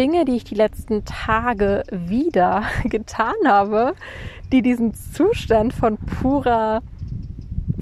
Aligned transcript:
Dinge, 0.00 0.24
die 0.24 0.36
ich 0.36 0.44
die 0.44 0.54
letzten 0.54 1.04
Tage 1.04 1.82
wieder 1.90 2.62
getan 2.84 3.34
habe, 3.46 3.94
die 4.50 4.62
diesen 4.62 4.94
Zustand 4.94 5.74
von 5.74 5.98
purer 5.98 6.80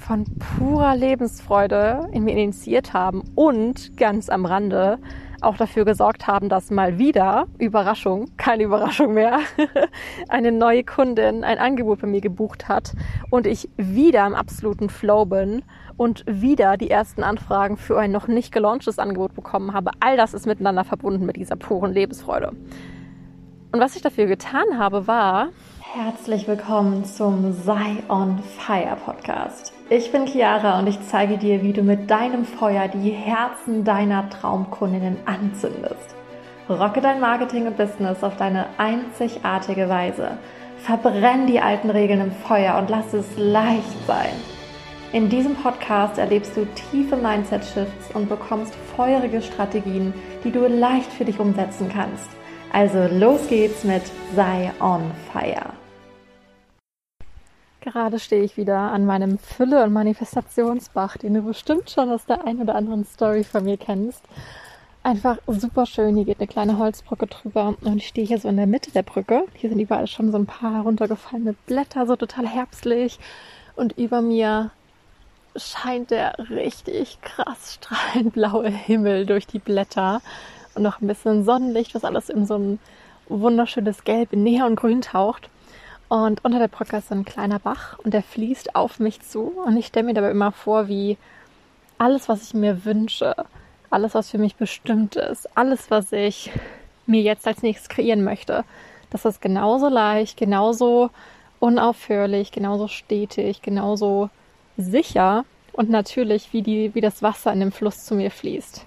von 0.09 0.25
purer 0.57 0.97
Lebensfreude 0.97 2.09
in 2.13 2.25
mir 2.25 2.33
initiiert 2.33 2.95
haben 2.95 3.23
und 3.35 3.95
ganz 3.99 4.31
am 4.31 4.47
Rande 4.47 4.99
auch 5.43 5.59
dafür 5.59 5.85
gesorgt 5.85 6.27
haben, 6.27 6.49
dass 6.49 6.71
mal 6.71 6.99
wieder, 6.99 7.47
Überraschung, 7.59 8.31
keine 8.39 8.63
Überraschung 8.63 9.13
mehr, 9.13 9.41
eine 10.29 10.51
neue 10.51 10.83
Kundin 10.83 11.45
ein 11.45 11.59
Angebot 11.59 12.01
bei 12.01 12.07
mir 12.07 12.23
gebucht 12.23 12.69
hat 12.69 12.95
und 13.29 13.47
ich 13.47 13.69
wieder 13.77 14.27
im 14.27 14.35
absoluten 14.35 14.89
Flow 14.89 15.27
bin 15.27 15.63
und 15.99 16.25
wieder 16.27 16.79
die 16.79 16.91
ersten 16.91 17.23
Anfragen 17.23 17.77
für 17.77 17.99
ein 17.99 18.11
noch 18.11 18.29
nicht 18.29 18.51
gelaunchtes 18.51 18.99
Angebot 18.99 19.35
bekommen 19.35 19.75
habe. 19.75 19.91
All 20.01 20.17
das 20.17 20.33
ist 20.33 20.47
miteinander 20.47 20.85
verbunden 20.85 21.27
mit 21.27 21.37
dieser 21.37 21.57
puren 21.57 21.93
Lebensfreude. 21.93 22.53
Und 23.73 23.81
was 23.81 23.95
ich 23.95 24.01
dafür 24.01 24.25
getan 24.25 24.79
habe, 24.79 25.07
war, 25.07 25.49
herzlich 25.93 26.49
willkommen 26.49 27.05
zum 27.05 27.53
Sei 27.53 28.03
on 28.09 28.39
Fire 28.39 28.97
Podcast. 29.05 29.78
Ich 29.91 30.13
bin 30.13 30.27
Chiara 30.27 30.79
und 30.79 30.87
ich 30.87 30.99
zeige 31.09 31.39
dir, 31.39 31.63
wie 31.63 31.73
du 31.73 31.83
mit 31.83 32.11
deinem 32.11 32.45
Feuer 32.45 32.89
die 32.89 33.09
Herzen 33.09 33.85
deiner 33.85 34.29
Traumkundinnen 34.29 35.17
anzündest. 35.25 36.15
Rocke 36.69 37.01
dein 37.01 37.21
Marketing 37.21 37.67
und 37.67 37.79
Business 37.79 38.23
auf 38.23 38.37
deine 38.37 38.67
einzigartige 38.77 39.89
Weise. 39.89 40.37
Verbrenn 40.77 41.47
die 41.47 41.61
alten 41.61 41.89
Regeln 41.89 42.21
im 42.21 42.33
Feuer 42.33 42.77
und 42.77 42.91
lass 42.91 43.15
es 43.15 43.25
leicht 43.39 44.07
sein. 44.07 44.35
In 45.15 45.31
diesem 45.31 45.55
Podcast 45.55 46.19
erlebst 46.19 46.55
du 46.55 46.67
tiefe 46.91 47.17
Mindset-Shifts 47.17 48.15
und 48.15 48.29
bekommst 48.29 48.75
feurige 48.95 49.41
Strategien, 49.41 50.13
die 50.45 50.51
du 50.51 50.67
leicht 50.67 51.11
für 51.11 51.25
dich 51.25 51.41
umsetzen 51.41 51.89
kannst. 51.91 52.29
Also 52.75 53.09
los 53.11 53.49
geht's 53.49 53.85
mit 53.85 54.03
Sei 54.37 54.71
on 54.81 55.11
Fire. 55.33 55.78
Gerade 57.81 58.19
stehe 58.19 58.43
ich 58.43 58.57
wieder 58.57 58.77
an 58.77 59.07
meinem 59.07 59.39
Fülle- 59.39 59.85
und 59.85 59.93
Manifestationsbach, 59.93 61.17
den 61.17 61.35
du 61.35 61.43
bestimmt 61.43 61.91
schon 61.91 62.11
aus 62.11 62.27
der 62.27 62.47
einen 62.47 62.63
oder 62.63 62.75
anderen 62.75 63.05
Story 63.05 63.45
von 63.45 63.65
mir 63.65 63.77
kennst. 63.77 64.25
Einfach 65.05 65.39
super 65.47 65.87
schön. 65.87 66.17
Hier 66.17 66.25
geht 66.25 66.41
eine 66.41 66.49
kleine 66.49 66.79
Holzbrücke 66.79 67.29
drüber 67.29 67.77
und 67.83 67.99
ich 67.99 68.09
stehe 68.09 68.27
hier 68.27 68.39
so 68.39 68.49
in 68.49 68.57
der 68.57 68.67
Mitte 68.67 68.91
der 68.91 69.05
Brücke. 69.05 69.45
Hier 69.55 69.71
sind 69.71 69.79
überall 69.79 70.09
schon 70.09 70.33
so 70.33 70.39
ein 70.39 70.47
paar 70.47 70.75
heruntergefallene 70.75 71.55
Blätter, 71.67 72.07
so 72.07 72.17
total 72.17 72.47
herbstlich. 72.47 73.19
Und 73.77 73.97
über 73.97 74.23
mir 74.23 74.73
scheint 75.57 76.11
der 76.11 76.37
richtig 76.51 77.19
krass 77.23 77.75
strahlend 77.75 78.33
blaue 78.33 78.69
Himmel 78.69 79.25
durch 79.25 79.47
die 79.47 79.61
Blätter 79.61 80.21
und 80.75 80.83
noch 80.83 81.01
ein 81.01 81.07
bisschen 81.07 81.45
Sonnenlicht, 81.45 81.95
was 81.95 82.05
alles 82.05 82.29
in 82.29 82.45
so 82.45 82.57
ein 82.57 82.79
wunderschönes 83.29 84.05
Gelb 84.05 84.33
in 84.33 84.43
Neongrün 84.43 85.01
taucht. 85.01 85.49
Und 86.09 86.45
unter 86.45 86.59
der 86.59 86.69
Brücke 86.69 86.97
ist 86.97 87.13
ein 87.13 87.25
kleiner 87.25 87.59
Bach 87.59 87.99
und 87.99 88.15
der 88.15 88.23
fließt 88.23 88.75
auf 88.75 88.99
mich 88.99 89.21
zu. 89.21 89.53
Und 89.65 89.77
ich 89.77 89.87
stelle 89.87 90.07
mir 90.07 90.15
dabei 90.15 90.31
immer 90.31 90.53
vor, 90.53 90.89
wie 90.89 91.19
alles, 91.99 92.29
was 92.29 92.43
ich 92.43 92.55
mir 92.55 92.85
wünsche, 92.85 93.35
alles, 93.91 94.15
was 94.15 94.31
für 94.31 94.39
mich 94.39 94.57
bestimmt 94.57 95.17
ist, 95.17 95.57
alles, 95.57 95.91
was 95.91 96.13
ich 96.13 96.51
mir 97.07 97.23
jetzt 97.23 97.47
als 97.47 97.63
nächstes 97.63 97.89
kreieren 97.89 98.23
möchte, 98.23 98.65
dass 99.11 99.23
das 99.23 99.41
genauso 99.41 99.89
leicht, 99.89 100.37
genauso 100.37 101.11
unaufhörlich, 101.59 102.53
genauso 102.53 102.89
stetig, 102.89 103.63
genauso 103.63 104.31
sicher 104.77 105.45
und 105.73 105.91
natürlich 105.91 106.53
wie, 106.53 106.63
die, 106.63 106.95
wie 106.95 107.01
das 107.01 107.23
Wasser 107.23 107.53
in 107.53 107.61
dem 107.61 107.73
Fluss 107.73 108.05
zu 108.05 108.15
mir 108.15 108.31
fließt. 108.31 108.85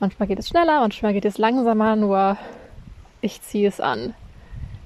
Manchmal 0.00 0.26
geht 0.26 0.38
es 0.38 0.48
schneller, 0.48 0.80
manchmal 0.80 1.12
geht 1.12 1.24
es 1.24 1.38
langsamer, 1.38 1.94
nur 1.94 2.36
ich 3.20 3.40
ziehe 3.42 3.68
es 3.68 3.80
an. 3.80 4.14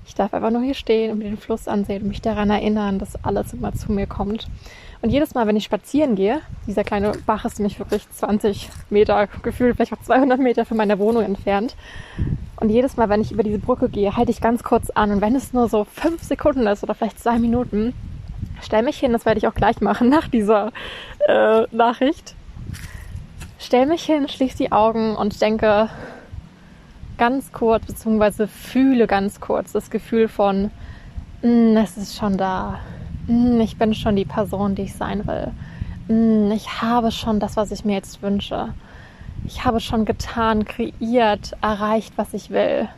Ich 0.07 0.15
darf 0.15 0.33
einfach 0.33 0.51
nur 0.51 0.62
hier 0.62 0.75
stehen 0.75 1.11
und 1.11 1.19
mir 1.19 1.25
den 1.25 1.37
Fluss 1.37 1.67
ansehen 1.67 2.03
und 2.03 2.09
mich 2.09 2.23
daran 2.23 2.49
erinnern, 2.49 2.99
dass 2.99 3.23
alles 3.25 3.53
immer 3.53 3.73
zu 3.73 3.91
mir 3.91 4.07
kommt. 4.07 4.47
Und 5.03 5.11
jedes 5.11 5.35
Mal, 5.35 5.47
wenn 5.47 5.57
ich 5.57 5.64
spazieren 5.64 6.14
gehe, 6.14 6.41
dieser 6.67 6.85
kleine 6.85 7.13
Bach 7.27 7.45
ist 7.45 7.58
nämlich 7.58 7.79
wirklich 7.79 8.08
20 8.11 8.70
Meter, 8.89 9.27
gefühlt 9.42 9.77
vielleicht 9.77 9.92
auch 9.92 10.01
200 10.01 10.39
Meter 10.41 10.64
von 10.64 10.77
meiner 10.77 10.98
Wohnung 10.98 11.23
entfernt. 11.23 11.77
Und 12.58 12.70
jedes 12.70 12.97
Mal, 12.97 13.08
wenn 13.08 13.20
ich 13.20 13.33
über 13.33 13.42
diese 13.42 13.58
Brücke 13.58 13.89
gehe, 13.89 14.17
halte 14.17 14.30
ich 14.30 14.41
ganz 14.41 14.63
kurz 14.63 14.91
an. 14.91 15.11
Und 15.11 15.20
wenn 15.20 15.35
es 15.35 15.53
nur 15.53 15.69
so 15.69 15.85
fünf 15.85 16.23
Sekunden 16.23 16.67
ist 16.67 16.83
oder 16.83 16.95
vielleicht 16.95 17.20
zwei 17.20 17.39
Minuten, 17.39 17.92
stell 18.63 18.83
mich 18.83 18.98
hin, 18.98 19.13
das 19.13 19.27
werde 19.27 19.39
ich 19.39 19.47
auch 19.47 19.55
gleich 19.55 19.80
machen 19.80 20.09
nach 20.09 20.29
dieser 20.29 20.73
äh, 21.29 21.63
Nachricht. 21.73 22.35
Stell 23.59 23.86
mich 23.86 24.05
hin, 24.05 24.29
schließe 24.29 24.57
die 24.57 24.73
Augen 24.73 25.17
und 25.17 25.41
denke, 25.41 25.91
ganz 27.19 27.53
kurz, 27.53 27.87
beziehungsweise 27.87 28.49
fühle 28.49 29.07
ganz 29.07 29.41
kurz 29.41 29.73
das 29.73 29.91
Gefühl 29.91 30.29
von, 30.29 30.71
mm, 31.43 31.77
es 31.77 31.97
ist 31.97 32.17
schon 32.17 32.37
da. 32.37 32.81
Mm, 33.27 33.61
ich 33.61 33.77
bin 33.77 33.95
schon 33.95 34.17
die 34.17 34.25
Person, 34.25 34.75
die 34.75 34.83
ich 34.83 34.95
sein 34.95 35.27
will. 35.27 35.53
Mm, 36.09 36.53
ich 36.53 36.83
habe 36.83 37.11
schon 37.11 37.41
das, 37.41 37.57
was 37.57 37.71
ich 37.71 37.85
mir 37.85 37.95
jetzt 37.95 38.23
wünsche. 38.23 38.75
Ich 39.47 39.65
habe 39.65 39.81
schon 39.81 40.05
getan, 40.05 40.65
kreiert, 40.65 41.53
erreicht, 41.63 42.13
was 42.17 42.35
ich 42.35 42.51
will. 42.51 42.89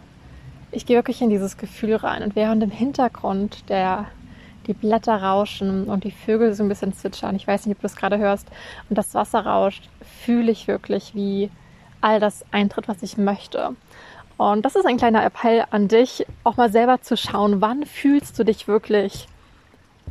Ich 0.71 0.87
gehe 0.87 0.97
wirklich 0.97 1.23
in 1.23 1.31
dieses 1.31 1.57
Gefühl 1.57 1.97
rein 1.97 2.23
und 2.23 2.37
während 2.37 2.63
im 2.63 2.71
Hintergrund 2.71 3.69
der 3.69 4.07
die 4.69 4.75
Blätter 4.75 5.23
rauschen 5.23 5.85
und 5.89 6.05
die 6.05 6.11
Vögel 6.11 6.55
so 6.55 6.63
ein 6.63 6.69
bisschen 6.69 6.93
zwitschern. 6.93 7.35
Ich 7.35 7.47
weiß 7.47 7.67
nicht, 7.67 7.77
ob 7.77 7.81
du 7.81 7.87
das 7.87 7.97
gerade 7.97 8.19
hörst. 8.19 8.47
Und 8.89 8.97
das 8.97 9.15
Wasser 9.15 9.41
rauscht, 9.41 9.89
fühle 10.25 10.53
ich 10.53 10.69
wirklich, 10.69 11.15
wie 11.15 11.51
all 12.01 12.21
das 12.21 12.45
eintritt, 12.53 12.87
was 12.87 13.03
ich 13.03 13.17
möchte. 13.17 13.71
Und 14.39 14.65
das 14.65 14.77
ist 14.77 14.87
ein 14.87 14.97
kleiner 14.97 15.25
Appell 15.25 15.65
an 15.71 15.89
dich, 15.89 16.25
auch 16.45 16.57
mal 16.57 16.71
selber 16.71 17.03
zu 17.03 17.17
schauen, 17.17 17.61
wann 17.61 17.85
fühlst 17.85 18.39
du 18.39 18.45
dich 18.45 18.69
wirklich 18.69 19.27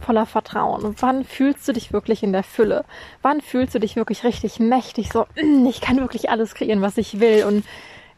voller 0.02 0.26
Vertrauen? 0.26 0.96
Wann 1.00 1.24
fühlst 1.24 1.66
du 1.68 1.72
dich 1.72 1.94
wirklich 1.94 2.24
in 2.24 2.34
der 2.34 2.44
Fülle? 2.44 2.84
Wann 3.22 3.40
fühlst 3.40 3.74
du 3.74 3.80
dich 3.80 3.96
wirklich 3.96 4.26
richtig 4.26 4.60
mächtig? 4.60 5.12
So, 5.14 5.26
ich 5.70 5.80
kann 5.80 5.98
wirklich 5.98 6.30
alles 6.30 6.56
kreieren, 6.56 6.82
was 6.82 6.98
ich 6.98 7.22
will 7.22 7.46
und 7.46 7.66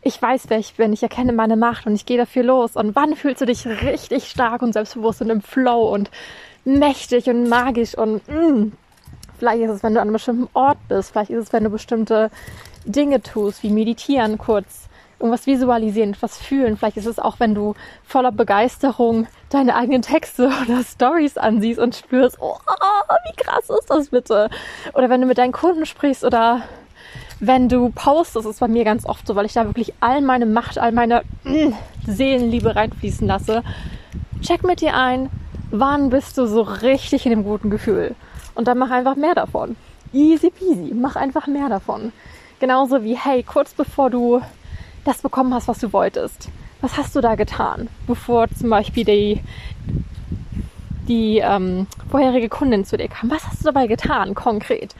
ich 0.02 0.20
weiß, 0.20 0.46
wer 0.47 0.58
ich 0.58 0.75
bin, 0.75 0.94
ich 0.94 1.03
erkenne 1.03 1.31
meine 1.31 1.58
Macht 1.58 1.86
und 1.86 1.94
ich 1.94 2.08
gehe 2.08 2.18
dafür 2.18 2.44
los. 2.44 2.76
Und 2.76 2.96
wann 2.96 3.16
fühlst 3.16 3.41
du 3.41 3.46
dich 3.46 3.68
richtig 3.68 4.30
stark 4.30 4.64
und 4.64 4.74
selbstbewusst 4.74 5.22
und 5.22 5.30
im 5.30 5.41
Flow 5.41 5.94
und 5.94 6.09
mächtig 6.66 7.30
und 7.30 7.50
magisch 7.50 7.96
und 7.96 8.28
mm, 8.28 8.72
vielleicht 9.38 9.62
ist 9.62 9.70
es, 9.70 9.84
wenn 9.84 9.94
du 9.94 10.00
an 10.00 10.08
einem 10.08 10.14
bestimmten 10.14 10.50
Ort 10.53 10.80
bist, 10.88 11.12
vielleicht 11.12 11.30
ist 11.31 11.47
es, 11.47 11.53
wenn 11.53 11.66
du 11.66 11.70
bestimmte 11.70 12.31
Dinge 12.86 13.22
tust, 13.22 13.62
wie 13.62 13.70
meditieren 13.70 14.40
kurz 14.40 14.89
irgendwas 15.19 15.47
visualisieren, 15.47 16.13
etwas 16.13 16.38
fühlen. 16.38 16.78
Vielleicht 16.78 16.97
ist 16.97 17.06
es 17.06 17.19
auch, 17.19 17.40
wenn 17.40 17.53
du 17.53 17.75
voller 18.03 18.31
Begeisterung 18.31 19.28
deine 19.50 19.75
eigenen 19.75 20.02
Texte 20.02 20.47
oder 20.66 20.84
Stories 20.84 21.38
ansiehst 21.38 21.80
und 21.80 21.96
spürst, 21.96 22.38
oh, 22.40 22.57
wie 23.28 23.44
krass 23.44 23.69
ist 23.69 23.90
das 23.90 24.09
bitte? 24.09 24.50
Oder 24.94 25.09
wenn 25.09 25.22
du 25.22 25.28
mit 25.28 25.38
deinen 25.38 25.52
Kunden 25.52 25.85
sprichst 25.85 26.24
oder 26.24 26.62
wenn 27.40 27.69
du 27.69 27.90
postest, 27.90 28.46
ist 28.46 28.59
bei 28.59 28.68
mir 28.68 28.84
ganz 28.84 29.06
oft 29.06 29.25
so, 29.25 29.35
weil 29.35 29.46
ich 29.46 29.53
da 29.53 29.66
wirklich 29.66 29.94
all 30.00 30.22
meine 30.22 30.46
Macht, 30.46 30.78
all 30.78 30.91
meine 30.91 31.24
mm, 31.44 31.74
Seelenliebe 32.06 32.75
reinfließen 32.75 33.28
lasse. 33.28 33.63
Check 34.41 34.63
mit 34.63 34.81
dir 34.81 34.96
ein, 34.96 35.29
wann 35.72 36.09
bist 36.09 36.38
du 36.38 36.47
so 36.47 36.62
richtig 36.62 37.25
in 37.25 37.31
dem 37.31 37.44
guten 37.44 37.69
Gefühl? 37.69 38.16
Und 38.56 38.68
dann 38.68 38.78
mach 38.78 38.91
einfach 38.91 39.16
mehr 39.16 39.35
davon. 39.35 39.75
Easy 40.12 40.50
peasy, 40.50 40.94
mach 40.94 41.16
einfach 41.16 41.47
mehr 41.47 41.69
davon. 41.69 42.12
Genauso 42.59 43.03
wie, 43.03 43.16
hey, 43.16 43.44
kurz 43.44 43.74
bevor 43.74 44.09
du 44.09 44.41
das 45.06 45.22
bekommen 45.22 45.54
hast, 45.54 45.68
was 45.68 45.80
du 45.80 45.92
wolltest. 45.94 46.50
Was 46.82 46.98
hast 46.98 47.16
du 47.16 47.22
da 47.22 47.36
getan, 47.36 47.90
bevor 48.08 48.48
zum 48.50 48.70
Beispiel 48.70 49.04
die, 49.04 49.42
die 51.08 51.40
ähm, 51.40 51.88
vorherige 52.10 52.50
Kundin 52.50 52.86
zu 52.86 52.98
dir 52.98 53.09
kam? 53.09 53.30
Was 53.30 53.48
hast 53.48 53.62
du 53.62 53.66
dabei 53.66 53.88
getan, 53.88 54.34
konkret? 54.34 54.96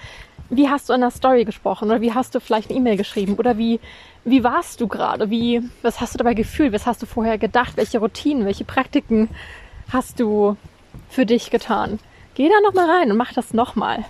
Wie 0.50 0.68
hast 0.68 0.90
du 0.90 0.94
in 0.94 1.02
der 1.02 1.12
Story 1.12 1.46
gesprochen 1.46 1.86
oder 1.90 2.02
wie 2.02 2.14
hast 2.14 2.34
du 2.34 2.40
vielleicht 2.40 2.70
eine 2.70 2.80
E-Mail 2.80 2.98
geschrieben 2.98 3.36
oder 3.36 3.58
wie, 3.58 3.80
wie 4.26 4.44
warst 4.44 4.82
du 4.82 4.88
gerade? 4.88 5.30
Wie, 5.30 5.62
was 5.84 6.02
hast 6.02 6.16
du 6.16 6.18
dabei 6.18 6.34
gefühlt? 6.34 6.74
Was 6.74 6.88
hast 6.88 7.02
du 7.02 7.06
vorher 7.06 7.38
gedacht? 7.38 7.78
Welche 7.78 8.00
Routinen, 8.00 8.46
welche 8.46 8.66
Praktiken 8.66 9.30
hast 9.92 10.20
du 10.20 10.58
für 11.10 11.26
dich 11.26 11.52
getan? 11.52 12.00
Geh 12.34 12.50
da 12.50 12.56
nochmal 12.64 12.90
rein 12.90 13.12
und 13.12 13.18
mach 13.18 13.32
das 13.32 13.54
nochmal. 13.54 14.06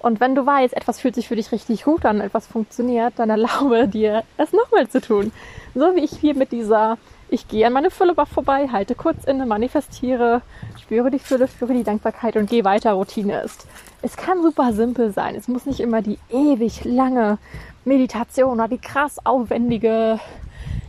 Und 0.00 0.18
wenn 0.18 0.34
du 0.34 0.44
weißt, 0.44 0.74
etwas 0.74 0.98
fühlt 0.98 1.14
sich 1.14 1.28
für 1.28 1.36
dich 1.36 1.52
richtig 1.52 1.84
gut 1.84 2.06
an, 2.06 2.22
etwas 2.22 2.46
funktioniert, 2.46 3.14
dann 3.16 3.30
erlaube 3.30 3.86
dir, 3.92 4.24
es 4.38 4.52
nochmal 4.52 4.88
zu 4.88 5.00
tun. 5.00 5.30
So 5.74 5.94
wie 5.94 6.00
ich 6.00 6.12
hier 6.12 6.34
mit 6.34 6.52
dieser, 6.52 6.96
ich 7.28 7.46
gehe 7.48 7.66
an 7.66 7.74
meine 7.74 7.90
Fülle 7.90 8.14
vorbei, 8.14 8.68
halte 8.72 8.94
kurz 8.94 9.24
inne, 9.24 9.44
manifestiere, 9.44 10.40
spüre 10.80 11.10
die 11.10 11.18
Fülle, 11.18 11.48
spüre 11.48 11.74
die 11.74 11.84
Dankbarkeit 11.84 12.36
und 12.36 12.48
gehe 12.48 12.64
weiter 12.64 12.92
Routine 12.92 13.42
ist. 13.42 13.66
Es 14.00 14.16
kann 14.16 14.42
super 14.42 14.72
simpel 14.72 15.12
sein. 15.12 15.34
Es 15.34 15.48
muss 15.48 15.66
nicht 15.66 15.80
immer 15.80 16.00
die 16.00 16.18
ewig 16.30 16.84
lange 16.84 17.36
Meditation 17.84 18.54
oder 18.54 18.68
die 18.68 18.78
krass 18.78 19.24
aufwendige, 19.24 20.18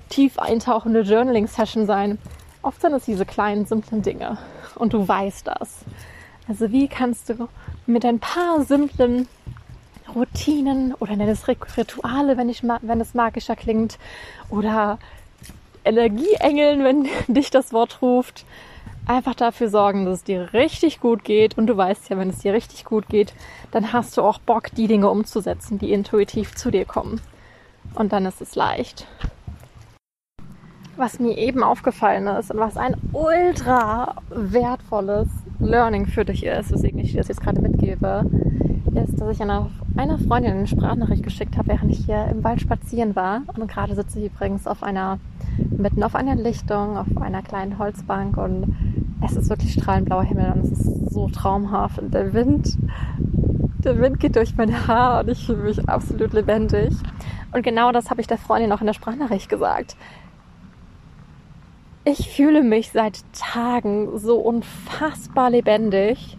tief 0.09 0.39
eintauchende 0.39 1.01
Journaling-Session 1.01 1.85
sein. 1.85 2.17
Oft 2.61 2.79
sind 2.79 2.93
es 2.93 3.05
diese 3.05 3.25
kleinen, 3.25 3.65
simplen 3.65 4.01
Dinge. 4.01 4.37
Und 4.75 4.93
du 4.93 5.05
weißt 5.05 5.47
das. 5.47 5.79
Also 6.47 6.71
wie 6.71 6.87
kannst 6.87 7.29
du 7.29 7.47
mit 7.91 8.05
ein 8.05 8.19
paar 8.19 8.63
simplen 8.63 9.27
Routinen 10.15 10.93
oder 10.95 11.15
nenn 11.15 11.29
es 11.29 11.47
Rituale, 11.47 12.37
wenn, 12.37 12.49
ich, 12.49 12.63
wenn 12.63 13.01
es 13.01 13.13
magischer 13.13 13.55
klingt, 13.55 13.97
oder 14.49 14.99
Energieengeln, 15.83 16.83
wenn 16.83 17.07
dich 17.33 17.49
das 17.49 17.73
Wort 17.73 18.01
ruft. 18.01 18.45
Einfach 19.07 19.33
dafür 19.33 19.69
sorgen, 19.69 20.05
dass 20.05 20.19
es 20.19 20.23
dir 20.23 20.53
richtig 20.53 20.99
gut 20.99 21.23
geht. 21.23 21.57
Und 21.57 21.67
du 21.67 21.75
weißt 21.75 22.09
ja, 22.09 22.17
wenn 22.17 22.29
es 22.29 22.39
dir 22.39 22.53
richtig 22.53 22.85
gut 22.85 23.09
geht, 23.09 23.33
dann 23.71 23.93
hast 23.93 24.15
du 24.15 24.21
auch 24.21 24.39
Bock, 24.39 24.69
die 24.75 24.87
Dinge 24.87 25.09
umzusetzen, 25.09 25.79
die 25.79 25.91
intuitiv 25.91 26.55
zu 26.55 26.69
dir 26.69 26.85
kommen. 26.85 27.19
Und 27.95 28.13
dann 28.13 28.25
ist 28.25 28.41
es 28.41 28.55
leicht. 28.55 29.07
Was 30.97 31.19
mir 31.19 31.37
eben 31.37 31.63
aufgefallen 31.63 32.27
ist 32.27 32.51
und 32.51 32.59
was 32.59 32.77
ein 32.77 32.95
ultra 33.11 34.17
wertvolles 34.29 35.29
Learning 35.61 36.05
für 36.05 36.25
dich 36.25 36.45
ist, 36.45 36.71
weswegen 36.71 36.99
ich 36.99 37.11
dir 37.11 37.19
das 37.19 37.27
jetzt 37.27 37.41
gerade 37.41 37.61
mitgebe, 37.61 38.25
ist, 38.95 39.19
dass 39.19 39.35
ich 39.35 39.41
einer, 39.41 39.69
einer 39.95 40.17
Freundin 40.17 40.51
eine 40.53 40.67
Sprachnachricht 40.67 41.23
geschickt 41.23 41.57
habe, 41.57 41.69
während 41.69 41.91
ich 41.91 42.05
hier 42.05 42.27
im 42.29 42.43
Wald 42.43 42.61
spazieren 42.61 43.15
war. 43.15 43.41
Und 43.55 43.69
gerade 43.69 43.95
sitze 43.95 44.19
ich 44.19 44.25
übrigens 44.25 44.67
auf 44.67 44.83
einer, 44.83 45.19
mitten 45.69 46.03
auf 46.03 46.15
einer 46.15 46.35
Lichtung, 46.35 46.97
auf 46.97 47.07
einer 47.17 47.41
kleinen 47.41 47.77
Holzbank 47.77 48.37
und 48.37 48.75
es 49.23 49.35
ist 49.35 49.49
wirklich 49.49 49.73
strahlend 49.73 50.07
blauer 50.07 50.23
Himmel 50.23 50.51
und 50.53 50.63
es 50.65 50.71
ist 50.71 51.13
so 51.13 51.29
traumhaft. 51.29 51.99
Und 51.99 52.13
der 52.13 52.33
Wind, 52.33 52.77
der 53.83 53.99
Wind 53.99 54.19
geht 54.19 54.35
durch 54.35 54.55
mein 54.57 54.87
Haar 54.87 55.21
und 55.21 55.29
ich 55.29 55.45
fühle 55.45 55.63
mich 55.63 55.87
absolut 55.87 56.33
lebendig. 56.33 56.93
Und 57.53 57.63
genau 57.63 57.91
das 57.91 58.09
habe 58.09 58.21
ich 58.21 58.27
der 58.27 58.37
Freundin 58.37 58.71
auch 58.71 58.81
in 58.81 58.87
der 58.87 58.93
Sprachnachricht 58.93 59.49
gesagt. 59.49 59.95
Ich 62.03 62.29
fühle 62.29 62.63
mich 62.63 62.91
seit 62.91 63.21
Tagen 63.33 64.17
so 64.17 64.37
unfassbar 64.37 65.49
lebendig 65.49 66.37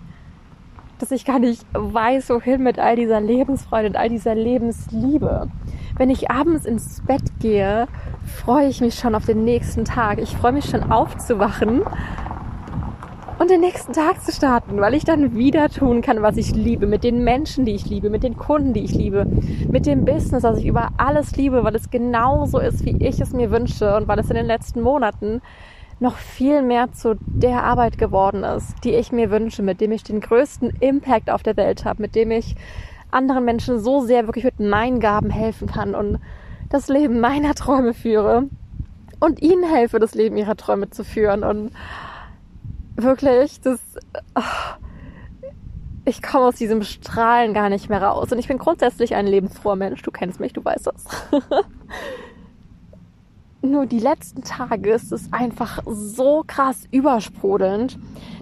dass 1.03 1.11
ich 1.11 1.25
gar 1.25 1.41
nicht 1.41 1.67
weiß, 1.73 2.31
wohin 2.31 2.63
mit 2.63 2.79
all 2.79 2.95
dieser 2.95 3.21
Lebensfreude 3.21 3.89
und 3.89 3.97
all 3.97 4.09
dieser 4.09 4.37
Lebensliebe. 4.37 5.49
Wenn 5.97 6.11
ich 6.11 6.31
abends 6.31 6.65
ins 6.65 7.03
Bett 7.05 7.25
gehe, 7.41 7.89
freue 8.25 8.69
ich 8.69 8.81
mich 8.81 8.95
schon 8.95 9.17
auf 9.17 9.27
den 9.27 9.43
nächsten 9.43 9.85
Tag. 9.85 10.21
Ich 10.21 10.37
freue 10.37 10.53
mich 10.53 10.67
schon 10.67 10.93
aufzuwachen 10.93 11.83
und 13.43 13.51
den 13.51 13.61
nächsten 13.61 13.93
Tag 13.93 14.23
zu 14.23 14.31
starten, 14.31 14.81
weil 14.81 14.95
ich 14.95 15.05
dann 15.05 15.35
wieder 15.35 15.69
tun 15.69 16.01
kann, 16.01 16.23
was 16.23 16.37
ich 16.37 16.55
liebe, 16.55 16.87
mit 16.87 17.03
den 17.03 17.25
Menschen, 17.25 17.65
die 17.65 17.75
ich 17.75 17.87
liebe, 17.87 18.09
mit 18.09 18.23
den 18.23 18.37
Kunden, 18.37 18.73
die 18.73 18.85
ich 18.85 18.93
liebe, 18.93 19.27
mit 19.69 19.85
dem 19.85 20.05
Business, 20.05 20.43
das 20.43 20.59
ich 20.59 20.67
über 20.67 20.91
alles 20.97 21.35
liebe, 21.37 21.65
weil 21.65 21.75
es 21.75 21.91
genauso 21.91 22.61
ist, 22.61 22.85
wie 22.85 23.05
ich 23.05 23.21
es 23.21 23.33
mir 23.33 23.51
wünsche 23.51 23.97
und 23.97 24.07
weil 24.07 24.21
es 24.21 24.31
in 24.31 24.37
den 24.37 24.47
letzten 24.47 24.81
Monaten 24.81 25.43
noch 25.99 26.15
viel 26.19 26.63
mehr 26.63 26.93
zu 26.93 27.17
der 27.27 27.65
Arbeit 27.65 27.99
geworden 27.99 28.45
ist, 28.45 28.77
die 28.85 28.95
ich 28.95 29.11
mir 29.11 29.33
wünsche, 29.33 29.65
mit 29.65 29.81
dem 29.81 29.91
ich 29.91 30.05
den 30.05 30.21
größten 30.21 30.71
Impact 30.79 31.29
auf 31.29 31.43
der 31.43 31.57
Welt 31.57 31.85
habe, 31.85 32.01
mit 32.01 32.15
dem 32.15 32.31
ich 32.31 32.55
anderen 33.11 33.45
Menschen 33.45 33.81
so 33.81 34.03
sehr 34.03 34.29
wirklich 34.29 34.45
mit 34.45 34.61
meinen 34.61 35.01
Gaben 35.01 35.31
helfen 35.31 35.67
kann 35.67 35.97
und 35.97 36.21
das 36.71 36.87
Leben 36.87 37.19
meiner 37.19 37.55
Träume 37.57 37.93
führe 37.93 38.45
und 39.19 39.43
ihnen 39.43 39.65
helfe, 39.65 39.99
das 39.99 40.15
Leben 40.15 40.37
ihrer 40.37 40.57
Träume 40.57 40.91
zu 40.91 41.03
führen 41.03 41.43
und 41.43 41.73
wirklich, 42.97 43.61
das, 43.61 43.81
oh, 44.35 44.41
ich 46.05 46.23
komme 46.23 46.47
aus 46.47 46.57
diesem 46.57 46.83
Strahlen 46.83 47.55
gar 47.55 47.69
nicht 47.69 47.89
mehr 47.89 48.03
raus 48.03 48.33
und 48.33 48.39
ich 48.39 48.49
bin 48.49 48.59
grundsätzlich 48.59 49.15
ein 49.15 49.27
lebensfroher 49.27 49.77
Mensch, 49.77 50.03
du 50.03 50.11
kennst 50.11 50.41
mich, 50.41 50.53
du 50.53 50.65
weißt 50.65 50.87
das. 50.87 51.05
Nur 53.65 53.87
die 53.87 54.01
letzten 54.01 54.43
Tage 54.43 54.91
ist 54.91 55.13
es 55.13 55.33
einfach 55.33 55.79
so 55.87 56.43
krass 56.45 56.89
übersprudelnd, 56.91 57.97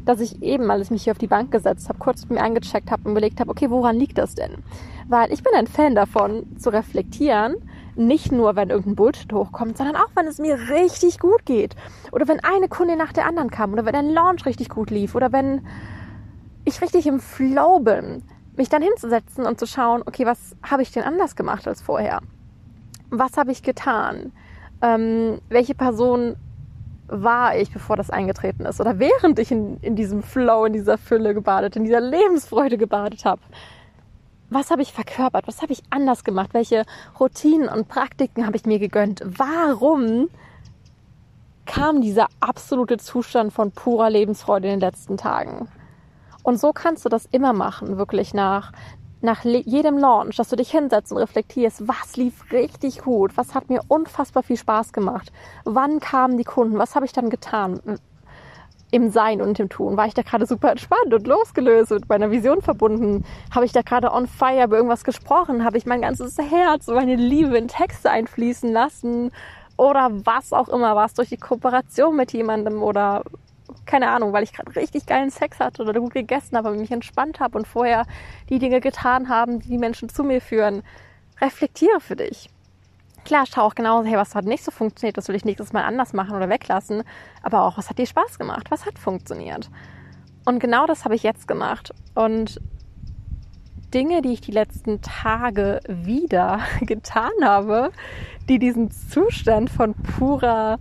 dass 0.07 0.19
ich 0.19 0.43
eben, 0.43 0.71
als 0.71 0.87
ich 0.87 0.91
mich 0.91 1.05
hier 1.05 1.11
auf 1.11 1.19
die 1.19 1.27
Bank 1.27 1.51
gesetzt 1.51 1.91
habe, 1.91 1.99
kurz 1.99 2.23
mit 2.23 2.39
mir 2.39 2.43
eingecheckt 2.43 2.91
habe 2.91 3.03
und 3.05 3.11
überlegt 3.11 3.39
habe, 3.39 3.51
okay, 3.51 3.69
woran 3.69 3.97
liegt 3.97 4.17
das 4.17 4.35
denn? 4.35 4.65
Weil 5.09 5.31
ich 5.31 5.43
bin 5.43 5.53
ein 5.55 5.67
Fan 5.67 5.95
davon, 5.95 6.57
zu 6.59 6.71
reflektieren, 6.71 7.57
nicht 7.97 8.33
nur, 8.33 8.57
wenn 8.57 8.71
irgendein 8.71 8.97
Bullshit 8.97 9.33
hochkommt, 9.33 9.77
sondern 9.77 9.97
auch, 9.97 10.11
wenn 10.15 10.27
es 10.27 10.39
mir 10.39 10.59
richtig 10.71 11.19
gut 11.19 11.45
geht. 11.45 11.77
Oder 12.13 12.29
wenn 12.29 12.41
eine 12.41 12.69
Kunde 12.69 12.97
nach 12.97 13.13
der 13.13 13.27
anderen 13.27 13.51
kam. 13.51 13.73
Oder 13.73 13.85
wenn 13.85 13.95
ein 13.95 14.11
Launch 14.11 14.47
richtig 14.47 14.69
gut 14.69 14.91
lief. 14.91 15.15
Oder 15.15 15.33
wenn 15.33 15.67
ich 16.65 16.81
richtig 16.81 17.07
im 17.07 17.21
Flow 17.21 17.81
bin. 17.81 18.23
Mich 18.57 18.69
dann 18.69 18.83
hinzusetzen 18.83 19.47
und 19.47 19.59
zu 19.59 19.67
schauen, 19.67 20.03
okay, 20.07 20.27
was 20.27 20.57
habe 20.63 20.83
ich 20.83 20.93
denn 20.93 21.05
anders 21.05 21.37
gemacht 21.37 21.67
als 21.67 21.83
vorher? 21.83 22.21
Was 23.11 23.37
habe 23.37 23.53
ich 23.53 23.63
getan? 23.63 24.33
ähm, 24.83 25.41
welche 25.49 25.75
Person 25.75 26.37
war 27.07 27.57
ich, 27.57 27.73
bevor 27.73 27.97
das 27.97 28.11
eingetreten 28.11 28.65
ist 28.65 28.81
oder 28.81 28.99
während 28.99 29.39
ich 29.39 29.51
in, 29.51 29.79
in 29.83 29.97
diesem 29.97 30.23
Flow, 30.23 30.65
in 30.65 30.73
dieser 30.73 30.97
Fülle 30.97 31.35
gebadet, 31.35 31.77
in 31.77 31.85
dieser 31.85 32.01
Lebensfreude 32.01 32.79
gebadet 32.79 33.25
habe. 33.25 33.41
Was 34.51 34.71
habe 34.71 34.83
ich 34.83 34.93
verkörpert? 34.93 35.47
Was 35.47 35.63
habe 35.63 35.73
ich 35.73 35.83
anders 35.91 36.25
gemacht? 36.25 36.51
Welche 36.53 36.85
Routinen 37.19 37.69
und 37.69 37.89
Praktiken 37.89 38.47
habe 38.47 38.57
ich 38.57 38.67
mir 38.67 38.81
gegönnt? 38.81 39.23
Warum 39.25 40.29
kam 41.67 42.01
dieser 42.01 42.27
absolute 42.41 42.99
Zustand 42.99 43.53
von 43.53 43.71
purer 43.71 44.11
Lebensfreude 44.11 44.67
in 44.67 44.75
den 44.75 44.81
letzten 44.81 45.17
Tagen? 45.17 45.69
Und 46.43 46.59
so 46.59 46.73
kannst 46.73 47.05
du 47.05 47.09
das 47.09 47.27
immer 47.27 47.53
machen, 47.53 47.97
wirklich 47.97 48.35
nach 48.35 48.73
nach 49.23 49.45
jedem 49.45 49.99
Launch, 49.99 50.37
dass 50.37 50.49
du 50.49 50.57
dich 50.57 50.71
hinsetzt 50.71 51.13
und 51.13 51.19
reflektierst, 51.19 51.87
was 51.87 52.17
lief 52.17 52.51
richtig 52.53 53.03
gut, 53.03 53.37
was 53.37 53.55
hat 53.55 53.69
mir 53.69 53.83
unfassbar 53.89 54.43
viel 54.43 54.57
Spaß 54.57 54.95
gemacht, 54.95 55.31
wann 55.65 56.01
kamen 56.01 56.39
die 56.39 56.45
Kunden, 56.45 56.79
was 56.79 56.95
habe 56.95 57.05
ich 57.05 57.13
dann 57.13 57.29
getan 57.29 57.81
im 58.91 59.11
Sein 59.11 59.41
und 59.41 59.59
im 59.61 59.69
Tun. 59.69 59.97
War 59.97 60.07
ich 60.07 60.15
da 60.15 60.23
gerade 60.23 60.47
super 60.47 60.71
entspannt 60.71 61.13
und 61.13 61.27
losgelöst 61.27 61.93
und 61.93 62.09
meiner 62.09 62.31
Vision 62.31 62.61
verbunden? 62.63 63.25
Habe 63.55 63.65
ich 63.65 63.73
da 63.73 63.83
gerade 63.83 64.13
on 64.13 64.27
fire 64.27 64.65
über 64.65 64.77
irgendwas 64.77 65.05
gesprochen? 65.05 65.65
Habe 65.65 65.79
ich 65.79 65.87
mein 65.87 66.03
ganzes 66.03 66.37
Herz 66.39 66.89
und 66.89 66.95
meine 66.95 67.17
Liebe 67.17 67.57
in 67.57 67.69
Texte 67.69 68.11
einfließen 68.11 68.73
lassen? 68.73 69.31
Oder 69.77 70.11
was 70.25 70.53
auch 70.53 70.69
immer, 70.69 70.95
war 70.97 71.07
es 71.07 71.15
durch 71.15 71.31
die 71.31 71.37
Kooperation 71.37 72.17
mit 72.17 72.33
jemandem 72.33 72.83
oder 72.83 73.23
keine 73.87 74.11
Ahnung, 74.11 74.33
weil 74.33 74.43
ich 74.43 74.53
gerade 74.53 74.75
richtig 74.77 75.07
geilen 75.07 75.31
Sex 75.31 75.59
hatte 75.59 75.83
oder 75.83 75.99
gut 75.99 76.13
gegessen 76.13 76.57
habe 76.57 76.71
und 76.71 76.81
mich 76.81 76.91
entspannt 76.91 77.41
habe 77.41 77.59
und 77.59 77.67
vorher 77.67 78.05
die 78.49 78.59
Dinge 78.59 78.81
getan 78.81 79.29
haben, 79.29 79.61
die 79.61 79.69
die 79.69 79.79
Menschen 79.79 80.09
zu 80.09 80.23
mir 80.23 80.41
führen. 80.41 80.83
Reflektiere 81.41 82.01
für 82.01 82.17
dich. 82.17 82.51
Klar, 83.25 83.45
schau 83.47 83.63
auch 83.63 83.75
genauso, 83.75 84.09
hey, 84.09 84.17
was 84.17 84.35
hat 84.35 84.45
nicht 84.45 84.65
so 84.65 84.71
funktioniert, 84.71 85.17
das 85.17 85.29
will 85.29 85.35
ich 85.35 85.45
nächstes 85.45 85.73
Mal 85.73 85.85
anders 85.85 86.13
machen 86.13 86.35
oder 86.35 86.49
weglassen. 86.49 87.03
Aber 87.43 87.63
auch, 87.63 87.79
was 87.79 87.91
hat 87.91 87.99
dir 87.99 88.07
Spaß 88.07 88.39
gemacht? 88.39 88.71
Was 88.71 88.87
hat 88.87 88.99
funktioniert? 88.99 89.71
Und 90.45 90.59
genau 90.59 90.87
das 90.87 91.05
habe 91.05 91.15
ich 91.15 91.23
jetzt 91.23 91.47
gemacht. 91.47 91.93
Und 92.15 92.61
Dinge, 93.93 94.23
die 94.23 94.33
ich 94.33 94.41
die 94.41 94.53
letzten 94.53 95.01
Tage 95.01 95.81
wieder 95.87 96.61
getan 96.81 97.31
habe, 97.43 97.91
die 98.49 98.59
diesen 98.59 98.91
Zustand 98.91 99.71
von 99.71 99.95
purer 99.95 100.79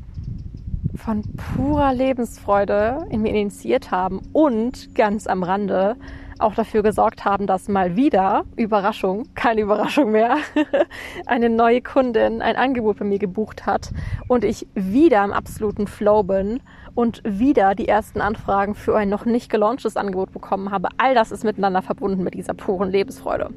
von 0.95 1.23
purer 1.55 1.93
Lebensfreude 1.93 3.07
in 3.09 3.21
mir 3.21 3.29
initiiert 3.29 3.89
haben 3.89 4.21
und 4.33 4.93
ganz 4.95 5.27
am 5.27 5.43
Rande 5.43 5.95
auch 6.39 6.55
dafür 6.55 6.83
gesorgt 6.83 7.25
haben, 7.25 7.47
dass 7.47 7.67
mal 7.67 7.95
wieder, 7.95 8.45
Überraschung, 8.55 9.27
keine 9.35 9.61
Überraschung 9.61 10.11
mehr, 10.11 10.37
eine 11.25 11.49
neue 11.49 11.81
Kundin 11.81 12.41
ein 12.41 12.55
Angebot 12.55 12.99
bei 12.99 13.05
mir 13.05 13.19
gebucht 13.19 13.65
hat 13.65 13.91
und 14.27 14.43
ich 14.43 14.67
wieder 14.73 15.23
im 15.23 15.31
absoluten 15.31 15.87
Flow 15.87 16.23
bin 16.23 16.61
und 16.95 17.21
wieder 17.25 17.75
die 17.75 17.87
ersten 17.87 18.21
Anfragen 18.21 18.75
für 18.75 18.97
ein 18.97 19.09
noch 19.09 19.25
nicht 19.25 19.49
gelaunchtes 19.49 19.97
Angebot 19.97 20.31
bekommen 20.31 20.71
habe. 20.71 20.89
All 20.97 21.13
das 21.13 21.31
ist 21.31 21.43
miteinander 21.43 21.81
verbunden 21.81 22.23
mit 22.23 22.33
dieser 22.33 22.53
puren 22.53 22.89
Lebensfreude. 22.89 23.49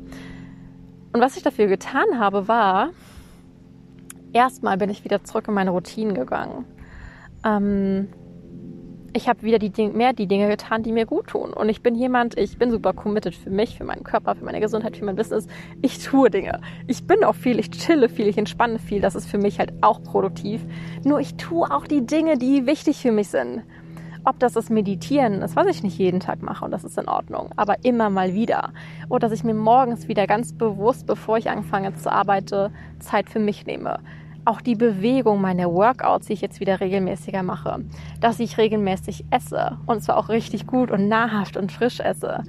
Und 1.13 1.21
was 1.21 1.37
ich 1.37 1.43
dafür 1.43 1.67
getan 1.67 2.19
habe, 2.19 2.49
war, 2.49 2.91
erstmal 4.33 4.77
bin 4.77 4.91
ich 4.91 5.05
wieder 5.05 5.25
zurück 5.25 5.49
in 5.49 5.55
meine 5.55 5.71
Routinen 5.71 6.15
gegangen 6.15 6.65
ähm, 7.45 8.09
ich 9.15 9.29
habe 9.29 9.43
wieder 9.43 9.59
die 9.59 9.89
mehr 9.89 10.13
die 10.13 10.27
Dinge 10.27 10.49
getan, 10.49 10.83
die 10.83 10.93
mir 10.93 11.07
gut 11.07 11.29
tun. 11.29 11.53
Und 11.53 11.69
ich 11.69 11.83
bin 11.83 11.95
jemand, 11.95 12.39
ich 12.39 12.59
bin 12.59 12.71
super 12.71 12.93
committed 12.93 13.35
für 13.35 13.51
mich, 13.51 13.77
für 13.77 13.85
meinen 13.85 14.05
Körper, 14.05 14.35
für 14.35 14.45
meine 14.45 14.61
Gesundheit, 14.61 14.97
für 14.97 15.05
mein 15.05 15.17
Business. 15.17 15.47
Ich 15.83 16.03
tue 16.03 16.31
Dinge. 16.31 16.61
Ich 16.87 17.07
bin 17.07 17.25
auch 17.25 17.35
viel, 17.35 17.59
ich 17.59 17.71
chille 17.71 18.09
viel, 18.09 18.27
ich 18.27 18.39
entspanne 18.39 18.79
viel. 18.79 19.01
Das 19.01 19.15
ist 19.15 19.27
für 19.27 19.39
mich 19.39 19.59
halt 19.59 19.73
auch 19.81 20.03
produktiv. 20.03 20.63
Nur 21.05 21.21
ich 21.21 21.35
tue 21.35 21.71
auch 21.71 21.87
die 21.87 22.07
Dinge, 22.07 22.39
die 22.39 22.67
wichtig 22.67 23.01
für 23.01 23.13
mich 23.13 23.29
sind. 23.29 23.63
Ob 24.25 24.39
das 24.39 24.53
das 24.53 24.71
Meditieren 24.71 25.43
ist, 25.43 25.57
was 25.57 25.67
ich 25.67 25.83
nicht 25.83 25.99
jeden 25.99 26.21
Tag 26.21 26.43
mache 26.43 26.65
und 26.65 26.71
das 26.71 26.85
ist 26.85 26.97
in 26.97 27.09
Ordnung, 27.09 27.51
aber 27.57 27.85
immer 27.85 28.09
mal 28.09 28.35
wieder. 28.35 28.73
Oder 29.09 29.29
dass 29.29 29.37
ich 29.37 29.43
mir 29.43 29.55
morgens 29.55 30.07
wieder 30.07 30.29
ganz 30.29 30.53
bewusst, 30.53 31.09
bevor 31.09 31.39
ich 31.39 31.51
anfange 31.51 31.97
zu 31.97 32.11
arbeiten, 32.11 32.73
Zeit 33.01 33.29
für 33.29 33.41
mich 33.41 33.67
nehme 33.67 33.99
auch 34.45 34.61
die 34.61 34.75
Bewegung 34.75 35.41
meiner 35.41 35.73
Workouts, 35.73 36.27
die 36.27 36.33
ich 36.35 36.41
jetzt 36.41 36.61
wieder 36.61 36.81
regelmäßiger 36.81 37.43
mache, 37.43 37.85
dass 38.21 38.41
ich 38.41 38.59
regelmäßig 38.59 39.25
esse 39.31 39.79
und 39.87 40.03
zwar 40.03 40.17
auch 40.17 40.29
richtig 40.29 40.67
gut 40.67 40.91
und 40.91 41.09
nahrhaft 41.09 41.57
und 41.57 41.71
frisch 41.71 42.01
esse, 42.01 42.43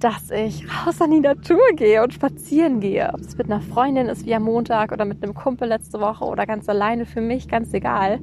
dass 0.00 0.30
ich 0.30 0.66
raus 0.68 1.00
an 1.00 1.10
die 1.10 1.20
Natur 1.20 1.60
gehe 1.76 2.02
und 2.02 2.12
spazieren 2.12 2.80
gehe, 2.80 3.10
ob 3.12 3.20
es 3.20 3.36
mit 3.36 3.50
einer 3.50 3.60
Freundin 3.60 4.06
ist 4.06 4.26
wie 4.26 4.34
am 4.34 4.44
Montag 4.44 4.92
oder 4.92 5.04
mit 5.04 5.22
einem 5.22 5.34
Kumpel 5.34 5.68
letzte 5.68 6.00
Woche 6.00 6.24
oder 6.24 6.46
ganz 6.46 6.68
alleine 6.68 7.06
für 7.06 7.20
mich, 7.20 7.48
ganz 7.48 7.72
egal. 7.72 8.20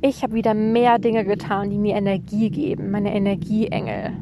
Ich 0.00 0.22
habe 0.22 0.34
wieder 0.34 0.54
mehr 0.54 0.98
Dinge 0.98 1.24
getan, 1.24 1.70
die 1.70 1.78
mir 1.78 1.94
Energie 1.94 2.50
geben, 2.50 2.90
meine 2.90 3.14
Energieengel. 3.14 4.12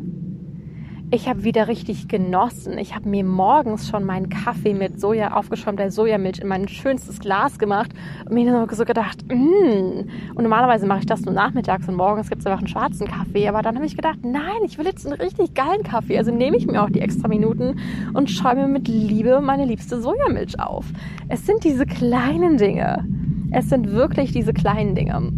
Ich 1.12 1.29
habe 1.29 1.43
wieder 1.43 1.67
richtig 1.67 2.07
genossen. 2.07 2.79
Ich 2.79 2.95
habe 2.95 3.09
mir 3.09 3.25
morgens 3.25 3.88
schon 3.88 4.05
meinen 4.05 4.29
Kaffee 4.29 4.75
mit 4.75 5.00
Soja, 5.00 5.33
aufgeschäumter 5.33 5.90
Sojamilch 5.90 6.38
in 6.38 6.47
mein 6.47 6.69
schönstes 6.69 7.19
Glas 7.19 7.59
gemacht 7.59 7.90
und 8.26 8.35
mir 8.35 8.50
dann 8.50 8.69
so 8.69 8.85
gedacht, 8.85 9.25
mm. 9.26 10.35
und 10.35 10.43
normalerweise 10.43 10.87
mache 10.87 11.00
ich 11.00 11.07
das 11.07 11.23
nur 11.23 11.35
nachmittags 11.35 11.88
und 11.88 11.97
morgens 11.97 12.29
gibt 12.29 12.43
es 12.43 12.47
einfach 12.47 12.61
einen 12.61 12.69
schwarzen 12.69 13.09
Kaffee. 13.09 13.49
Aber 13.49 13.62
dann 13.62 13.75
habe 13.75 13.87
ich 13.87 13.97
gedacht, 13.97 14.19
nein, 14.23 14.62
ich 14.64 14.79
will 14.79 14.87
jetzt 14.87 15.05
einen 15.05 15.21
richtig 15.21 15.55
geilen 15.55 15.83
Kaffee. 15.83 16.17
Also 16.17 16.31
nehme 16.31 16.57
ich 16.57 16.67
mir 16.67 16.81
auch 16.81 16.90
die 16.90 17.00
extra 17.00 17.26
Minuten 17.26 17.81
und 18.14 18.31
schäume 18.31 18.69
mit 18.69 18.87
Liebe 18.87 19.40
meine 19.40 19.64
liebste 19.64 20.00
Sojamilch 20.00 20.61
auf. 20.61 20.87
Es 21.29 21.45
sind 21.45 21.64
diese 21.64 21.87
kleinen 21.87 22.57
Dinge. 22.57 23.05
Es 23.50 23.69
sind 23.69 23.90
wirklich 23.90 24.31
diese 24.31 24.52
kleinen 24.52 24.95
Dinge. 24.95 25.33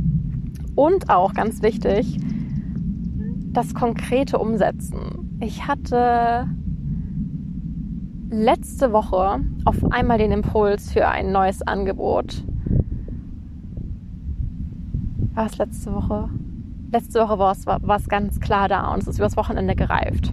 Und 0.74 1.08
auch 1.08 1.32
ganz 1.32 1.62
wichtig, 1.62 2.18
das 3.52 3.74
konkrete 3.74 4.38
Umsetzen. 4.38 5.31
Ich 5.42 5.66
hatte 5.66 6.46
letzte 8.30 8.92
Woche 8.92 9.40
auf 9.64 9.76
einmal 9.90 10.18
den 10.18 10.30
Impuls 10.30 10.92
für 10.92 11.08
ein 11.08 11.32
neues 11.32 11.62
Angebot. 11.62 12.44
War 15.34 15.46
es 15.46 15.58
letzte 15.58 15.92
Woche? 15.92 16.28
Letzte 16.92 17.18
Woche 17.18 17.40
war 17.40 17.50
es, 17.50 17.66
war, 17.66 17.82
war 17.82 17.96
es 17.96 18.08
ganz 18.08 18.38
klar 18.38 18.68
da 18.68 18.94
und 18.94 19.02
es 19.02 19.08
ist 19.08 19.18
übers 19.18 19.36
Wochenende 19.36 19.74
gereift. 19.74 20.32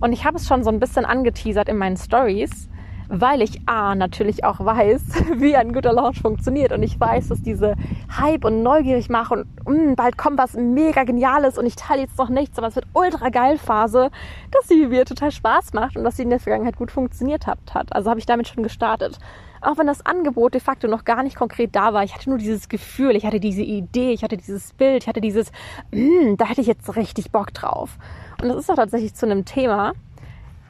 Und 0.00 0.14
ich 0.14 0.24
habe 0.24 0.38
es 0.38 0.48
schon 0.48 0.64
so 0.64 0.70
ein 0.70 0.80
bisschen 0.80 1.04
angeteasert 1.04 1.68
in 1.68 1.76
meinen 1.76 1.98
Stories 1.98 2.70
weil 3.08 3.42
ich 3.42 3.60
A 3.66 3.94
natürlich 3.94 4.44
auch 4.44 4.64
weiß, 4.64 5.02
wie 5.36 5.56
ein 5.56 5.72
guter 5.72 5.92
Launch 5.92 6.20
funktioniert 6.20 6.72
und 6.72 6.82
ich 6.82 6.98
weiß, 6.98 7.28
dass 7.28 7.42
diese 7.42 7.74
Hype 8.18 8.44
und 8.44 8.62
neugierig 8.62 9.08
machen 9.08 9.44
und 9.64 9.86
mh, 9.88 9.94
bald 9.96 10.18
kommt 10.18 10.38
was 10.38 10.54
mega 10.54 11.04
Geniales 11.04 11.58
und 11.58 11.66
ich 11.66 11.76
teile 11.76 12.02
jetzt 12.02 12.18
noch 12.18 12.28
nichts, 12.28 12.58
aber 12.58 12.68
es 12.68 12.76
wird 12.76 12.86
ultra 12.92 13.28
geil 13.28 13.58
Phase, 13.58 14.10
dass 14.50 14.68
sie 14.68 14.86
mir 14.86 15.04
total 15.04 15.30
Spaß 15.30 15.72
macht 15.72 15.96
und 15.96 16.04
dass 16.04 16.16
sie 16.16 16.22
in 16.22 16.30
der 16.30 16.40
Vergangenheit 16.40 16.76
gut 16.76 16.90
funktioniert 16.90 17.46
hat. 17.46 17.58
Also 17.90 18.10
habe 18.10 18.20
ich 18.20 18.26
damit 18.26 18.48
schon 18.48 18.62
gestartet. 18.62 19.18
Auch 19.60 19.78
wenn 19.78 19.86
das 19.86 20.04
Angebot 20.04 20.54
de 20.54 20.60
facto 20.60 20.86
noch 20.86 21.04
gar 21.04 21.22
nicht 21.22 21.36
konkret 21.36 21.74
da 21.74 21.92
war, 21.92 22.04
ich 22.04 22.14
hatte 22.14 22.28
nur 22.28 22.38
dieses 22.38 22.68
Gefühl, 22.68 23.16
ich 23.16 23.26
hatte 23.26 23.40
diese 23.40 23.62
Idee, 23.62 24.12
ich 24.12 24.22
hatte 24.22 24.36
dieses 24.36 24.72
Bild, 24.74 25.02
ich 25.02 25.08
hatte 25.08 25.20
dieses, 25.20 25.50
mh, 25.92 26.36
da 26.36 26.46
hätte 26.46 26.60
ich 26.60 26.66
jetzt 26.66 26.94
richtig 26.94 27.32
Bock 27.32 27.52
drauf. 27.52 27.98
Und 28.40 28.48
das 28.48 28.58
ist 28.58 28.70
auch 28.70 28.76
tatsächlich 28.76 29.14
zu 29.14 29.26
einem 29.26 29.44
Thema, 29.44 29.94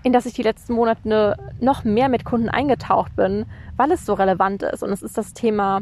in 0.07 0.13
das 0.13 0.25
ich 0.25 0.35
die 0.35 0.45
letzten 0.45 0.75
Monate 0.75 1.37
noch 1.59 1.83
mehr 1.83 2.09
mit 2.09 2.25
Kunden 2.25 2.49
eingetaucht 2.49 3.17
bin, 3.17 3.45
weil 3.77 3.91
es 3.91 4.07
so 4.07 4.15
relevant 4.15 4.63
ist. 4.63 4.85
Und 4.85 4.93
es 4.93 5.03
ist 5.03 5.19
das 5.19 5.35
Thema, 5.35 5.81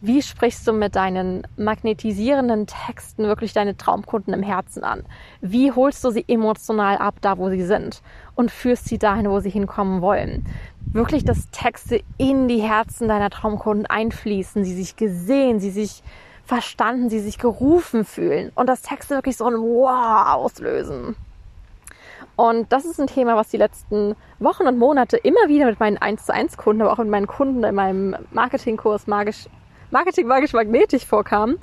wie 0.00 0.22
sprichst 0.22 0.66
du 0.66 0.72
mit 0.72 0.96
deinen 0.96 1.46
magnetisierenden 1.58 2.66
Texten 2.66 3.24
wirklich 3.24 3.52
deine 3.52 3.76
Traumkunden 3.76 4.32
im 4.32 4.42
Herzen 4.42 4.84
an? 4.84 5.04
Wie 5.42 5.70
holst 5.70 6.02
du 6.02 6.08
sie 6.08 6.24
emotional 6.26 6.96
ab, 6.96 7.16
da 7.20 7.36
wo 7.36 7.50
sie 7.50 7.62
sind 7.62 8.00
und 8.36 8.50
führst 8.50 8.86
sie 8.86 8.96
dahin, 8.96 9.28
wo 9.28 9.38
sie 9.40 9.50
hinkommen 9.50 10.00
wollen? 10.00 10.46
Wirklich, 10.90 11.26
dass 11.26 11.50
Texte 11.50 12.00
in 12.16 12.48
die 12.48 12.62
Herzen 12.62 13.06
deiner 13.06 13.28
Traumkunden 13.28 13.84
einfließen, 13.84 14.64
sie 14.64 14.74
sich 14.74 14.96
gesehen, 14.96 15.60
sie 15.60 15.72
sich 15.72 16.02
verstanden, 16.42 17.10
sie 17.10 17.20
sich 17.20 17.36
gerufen 17.36 18.06
fühlen 18.06 18.50
und 18.54 18.66
dass 18.66 18.80
Texte 18.80 19.16
wirklich 19.16 19.36
so 19.36 19.44
ein 19.44 19.56
Wow 19.56 20.36
auslösen. 20.36 21.16
Und 22.38 22.72
das 22.72 22.84
ist 22.84 23.00
ein 23.00 23.08
Thema, 23.08 23.34
was 23.34 23.48
die 23.48 23.56
letzten 23.56 24.14
Wochen 24.38 24.68
und 24.68 24.78
Monate 24.78 25.16
immer 25.16 25.48
wieder 25.48 25.66
mit 25.66 25.80
meinen 25.80 25.98
1 25.98 26.24
zu 26.24 26.32
1 26.32 26.56
Kunden, 26.56 26.82
aber 26.82 26.92
auch 26.92 26.98
mit 26.98 27.08
meinen 27.08 27.26
Kunden 27.26 27.64
in 27.64 27.74
meinem 27.74 28.14
Marketingkurs 28.30 29.08
magisch, 29.08 29.48
Marketing 29.90 30.28
magisch 30.28 30.52
magnetisch 30.52 31.04
vorkam. 31.04 31.58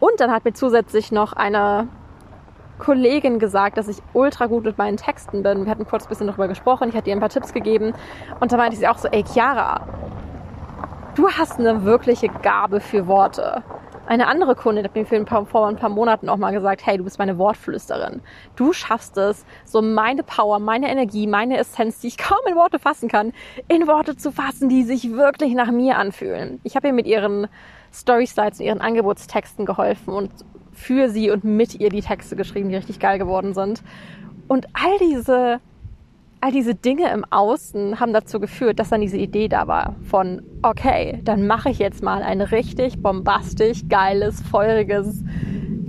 Und 0.00 0.18
dann 0.18 0.32
hat 0.32 0.44
mir 0.44 0.54
zusätzlich 0.54 1.12
noch 1.12 1.34
eine 1.34 1.86
Kollegin 2.80 3.38
gesagt, 3.38 3.78
dass 3.78 3.86
ich 3.86 3.98
ultra 4.12 4.46
gut 4.46 4.64
mit 4.64 4.76
meinen 4.76 4.96
Texten 4.96 5.44
bin. 5.44 5.66
Wir 5.66 5.70
hatten 5.70 5.86
kurz 5.86 6.06
ein 6.06 6.08
bisschen 6.08 6.26
darüber 6.26 6.48
gesprochen. 6.48 6.88
Ich 6.88 6.96
hatte 6.96 7.08
ihr 7.08 7.14
ein 7.14 7.20
paar 7.20 7.28
Tipps 7.28 7.52
gegeben. 7.52 7.94
Und 8.40 8.50
da 8.50 8.56
meinte 8.56 8.76
sie 8.76 8.88
auch 8.88 8.98
so, 8.98 9.06
ey 9.06 9.22
Chiara, 9.22 9.86
du 11.14 11.30
hast 11.30 11.60
eine 11.60 11.84
wirkliche 11.84 12.26
Gabe 12.26 12.80
für 12.80 13.06
Worte. 13.06 13.62
Eine 14.06 14.28
andere 14.28 14.54
Kundin 14.54 14.84
hat 14.84 14.94
mir 14.94 15.04
vor 15.04 15.66
ein 15.66 15.76
paar 15.76 15.88
Monaten 15.88 16.28
auch 16.28 16.36
mal 16.36 16.52
gesagt, 16.52 16.86
hey, 16.86 16.96
du 16.96 17.02
bist 17.02 17.18
meine 17.18 17.38
Wortflüsterin. 17.38 18.20
Du 18.54 18.72
schaffst 18.72 19.16
es, 19.16 19.44
so 19.64 19.82
meine 19.82 20.22
Power, 20.22 20.60
meine 20.60 20.88
Energie, 20.88 21.26
meine 21.26 21.58
Essenz, 21.58 21.98
die 21.98 22.06
ich 22.06 22.16
kaum 22.18 22.38
in 22.48 22.54
Worte 22.54 22.78
fassen 22.78 23.08
kann, 23.08 23.32
in 23.66 23.88
Worte 23.88 24.16
zu 24.16 24.30
fassen, 24.30 24.68
die 24.68 24.84
sich 24.84 25.10
wirklich 25.12 25.54
nach 25.54 25.72
mir 25.72 25.98
anfühlen. 25.98 26.60
Ich 26.62 26.76
habe 26.76 26.86
ihr 26.86 26.92
mit 26.92 27.06
ihren 27.06 27.48
Story 27.92 28.26
Slides 28.26 28.60
und 28.60 28.66
ihren 28.66 28.80
Angebotstexten 28.80 29.66
geholfen 29.66 30.14
und 30.14 30.30
für 30.72 31.08
sie 31.08 31.30
und 31.30 31.42
mit 31.42 31.74
ihr 31.80 31.88
die 31.88 32.02
Texte 32.02 32.36
geschrieben, 32.36 32.68
die 32.68 32.76
richtig 32.76 33.00
geil 33.00 33.18
geworden 33.18 33.54
sind. 33.54 33.82
Und 34.46 34.66
all 34.74 34.98
diese 34.98 35.60
all 36.40 36.52
diese 36.52 36.74
Dinge 36.74 37.10
im 37.10 37.24
Außen 37.24 37.98
haben 37.98 38.12
dazu 38.12 38.40
geführt, 38.40 38.78
dass 38.78 38.90
dann 38.90 39.00
diese 39.00 39.16
Idee 39.16 39.48
da 39.48 39.66
war 39.66 39.96
von, 40.02 40.42
okay, 40.62 41.20
dann 41.24 41.46
mache 41.46 41.70
ich 41.70 41.78
jetzt 41.78 42.02
mal 42.02 42.22
ein 42.22 42.40
richtig 42.40 43.02
bombastisch, 43.02 43.82
geiles, 43.88 44.42
feuriges 44.42 45.24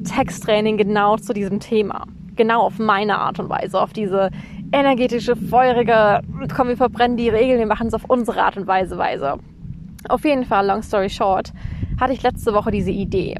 Texttraining 0.04 0.77
genau 0.77 1.18
zu 1.18 1.34
diesem 1.34 1.60
Thema. 1.60 2.06
Genau 2.36 2.62
auf 2.62 2.80
meine 2.80 3.18
Art 3.20 3.39
und 3.39 3.50
Weise, 3.50 3.82
auf 3.82 3.94
diese 3.94 4.30
energetische, 4.72 5.36
feurige, 5.36 6.22
komm, 6.56 6.70
wir 6.70 6.77
verbrennen 6.77 7.18
die 7.18 7.30
Regeln, 7.30 7.60
wir 7.60 7.66
machen 7.66 7.88
es 7.88 7.94
auf 7.94 8.06
unsere 8.08 8.42
Art 8.42 8.58
und 8.58 8.68
Weise, 8.68 8.98
Weise. 8.98 9.38
Auf 10.08 10.24
jeden 10.24 10.46
Fall, 10.46 10.68
long 10.68 10.82
story 10.82 11.10
short, 11.10 11.51
hatte 12.00 12.13
ich 12.13 12.22
letzte 12.22 12.54
Woche 12.54 12.72
diese 12.72 12.92
Idee. 12.92 13.38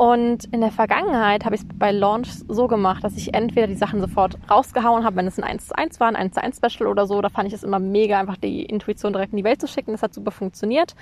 Und 0.00 0.46
in 0.46 0.62
der 0.62 0.70
Vergangenheit 0.70 1.44
habe 1.44 1.54
ich 1.54 1.60
es 1.60 1.66
bei 1.74 1.92
Launch 1.92 2.30
so 2.48 2.68
gemacht, 2.68 3.04
dass 3.04 3.18
ich 3.18 3.34
entweder 3.34 3.66
die 3.66 3.74
Sachen 3.74 4.00
sofort 4.00 4.38
rausgehauen 4.50 5.04
habe, 5.04 5.16
wenn 5.16 5.26
es 5.26 5.36
ein 5.36 5.44
1 5.44 5.66
zu 5.66 5.76
1 5.76 6.00
war, 6.00 6.08
ein 6.08 6.16
1 6.16 6.32
zu 6.32 6.42
1 6.42 6.56
Special 6.56 6.88
oder 6.88 7.06
so. 7.06 7.20
Da 7.20 7.28
fand 7.28 7.48
ich 7.48 7.52
es 7.52 7.62
immer 7.62 7.78
mega, 7.78 8.18
einfach 8.18 8.38
die 8.38 8.62
Intuition 8.62 9.12
direkt 9.12 9.34
in 9.34 9.36
die 9.36 9.44
Welt 9.44 9.60
zu 9.60 9.68
schicken. 9.68 9.92
Das 9.92 10.02
hat 10.02 10.14
super 10.14 10.30
funktioniert. 10.30 10.94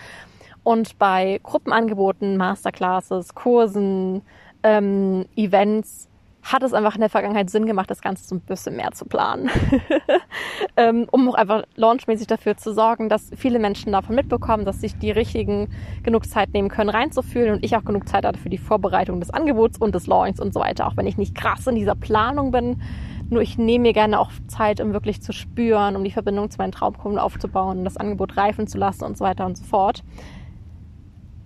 Und 0.64 0.99
bei 0.99 1.38
Gruppenangeboten, 1.45 2.37
Masterclasses, 2.37 3.37
Kursen, 3.37 4.23
ähm, 4.64 5.26
Events 5.37 6.08
hat 6.42 6.62
es 6.62 6.73
einfach 6.73 6.95
in 6.95 7.00
der 7.00 7.11
Vergangenheit 7.11 7.50
Sinn 7.50 7.66
gemacht, 7.66 7.90
das 7.90 8.00
Ganze 8.00 8.25
so 8.25 8.35
ein 8.35 8.40
bisschen 8.40 8.76
mehr 8.76 8.92
zu 8.92 9.04
planen. 9.04 9.50
ähm, 10.76 11.07
um 11.11 11.28
auch 11.28 11.35
einfach 11.35 11.64
launchmäßig 11.76 12.26
dafür 12.26 12.57
zu 12.57 12.73
sorgen, 12.73 13.09
dass 13.09 13.30
viele 13.37 13.59
Menschen 13.59 13.92
davon 13.92 14.14
mitbekommen, 14.14 14.64
dass 14.64 14.80
sich 14.80 14.97
die 14.99 15.11
richtigen 15.11 15.68
genug 16.02 16.26
Zeit 16.26 16.52
nehmen 16.52 16.68
können, 16.68 16.90
reinzufühlen 16.90 17.54
und 17.54 17.64
ich 17.64 17.76
auch 17.76 17.85
genug 17.85 18.09
Zeit 18.09 18.25
hatte 18.25 18.38
für 18.38 18.50
die 18.50 18.59
Vorbereitung 18.59 19.21
des 19.21 19.30
Angebots 19.30 19.78
und 19.78 19.95
des 19.95 20.07
Launchs 20.07 20.40
und 20.40 20.54
so 20.54 20.61
weiter. 20.61 20.87
Auch 20.87 20.97
wenn 20.97 21.07
ich 21.07 21.18
nicht 21.18 21.35
krass 21.35 21.66
in 21.66 21.75
dieser 21.75 21.95
Planung 21.95 22.50
bin, 22.50 22.80
nur 23.30 23.42
ich 23.42 23.59
nehme 23.59 23.83
mir 23.83 23.92
gerne 23.92 24.18
auch 24.18 24.30
Zeit, 24.47 24.80
um 24.80 24.92
wirklich 24.92 25.21
zu 25.21 25.33
spüren, 25.33 25.97
um 25.97 26.04
die 26.04 26.11
Verbindung 26.11 26.50
zu 26.50 26.59
meinen 26.59 26.73
Traumkunden 26.73 27.18
aufzubauen, 27.18 27.85
das 27.85 27.99
Angebot 27.99 28.37
reifen 28.37 28.66
zu 28.66 28.78
lassen 28.78 29.04
und 29.04 29.18
so 29.18 29.25
weiter 29.25 29.45
und 29.45 29.59
so 29.59 29.64
fort. 29.64 30.02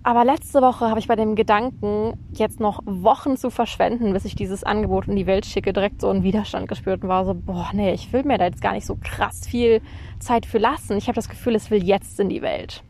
Aber 0.05 0.25
letzte 0.25 0.61
Woche 0.61 0.89
habe 0.89 0.99
ich 0.99 1.07
bei 1.07 1.15
dem 1.15 1.35
Gedanken, 1.35 2.13
jetzt 2.33 2.59
noch 2.59 2.81
Wochen 2.85 3.37
zu 3.37 3.49
verschwenden, 3.49 4.11
bis 4.11 4.25
ich 4.25 4.35
dieses 4.35 4.65
Angebot 4.65 5.07
in 5.07 5.15
die 5.15 5.25
Welt 5.25 5.45
schicke, 5.45 5.71
direkt 5.71 6.01
so 6.01 6.09
einen 6.09 6.23
Widerstand 6.23 6.67
gespürt 6.67 7.03
und 7.03 7.09
war 7.09 7.23
so, 7.23 7.33
boah, 7.33 7.69
nee, 7.73 7.93
ich 7.93 8.11
will 8.11 8.23
mir 8.23 8.37
da 8.37 8.45
jetzt 8.45 8.61
gar 8.61 8.73
nicht 8.73 8.85
so 8.85 8.97
krass 9.01 9.47
viel 9.47 9.81
Zeit 10.19 10.45
für 10.45 10.57
lassen. 10.57 10.97
Ich 10.97 11.07
habe 11.07 11.15
das 11.15 11.29
Gefühl, 11.29 11.55
es 11.55 11.71
will 11.71 11.81
jetzt 11.81 12.19
in 12.19 12.27
die 12.27 12.41
Welt. 12.41 12.83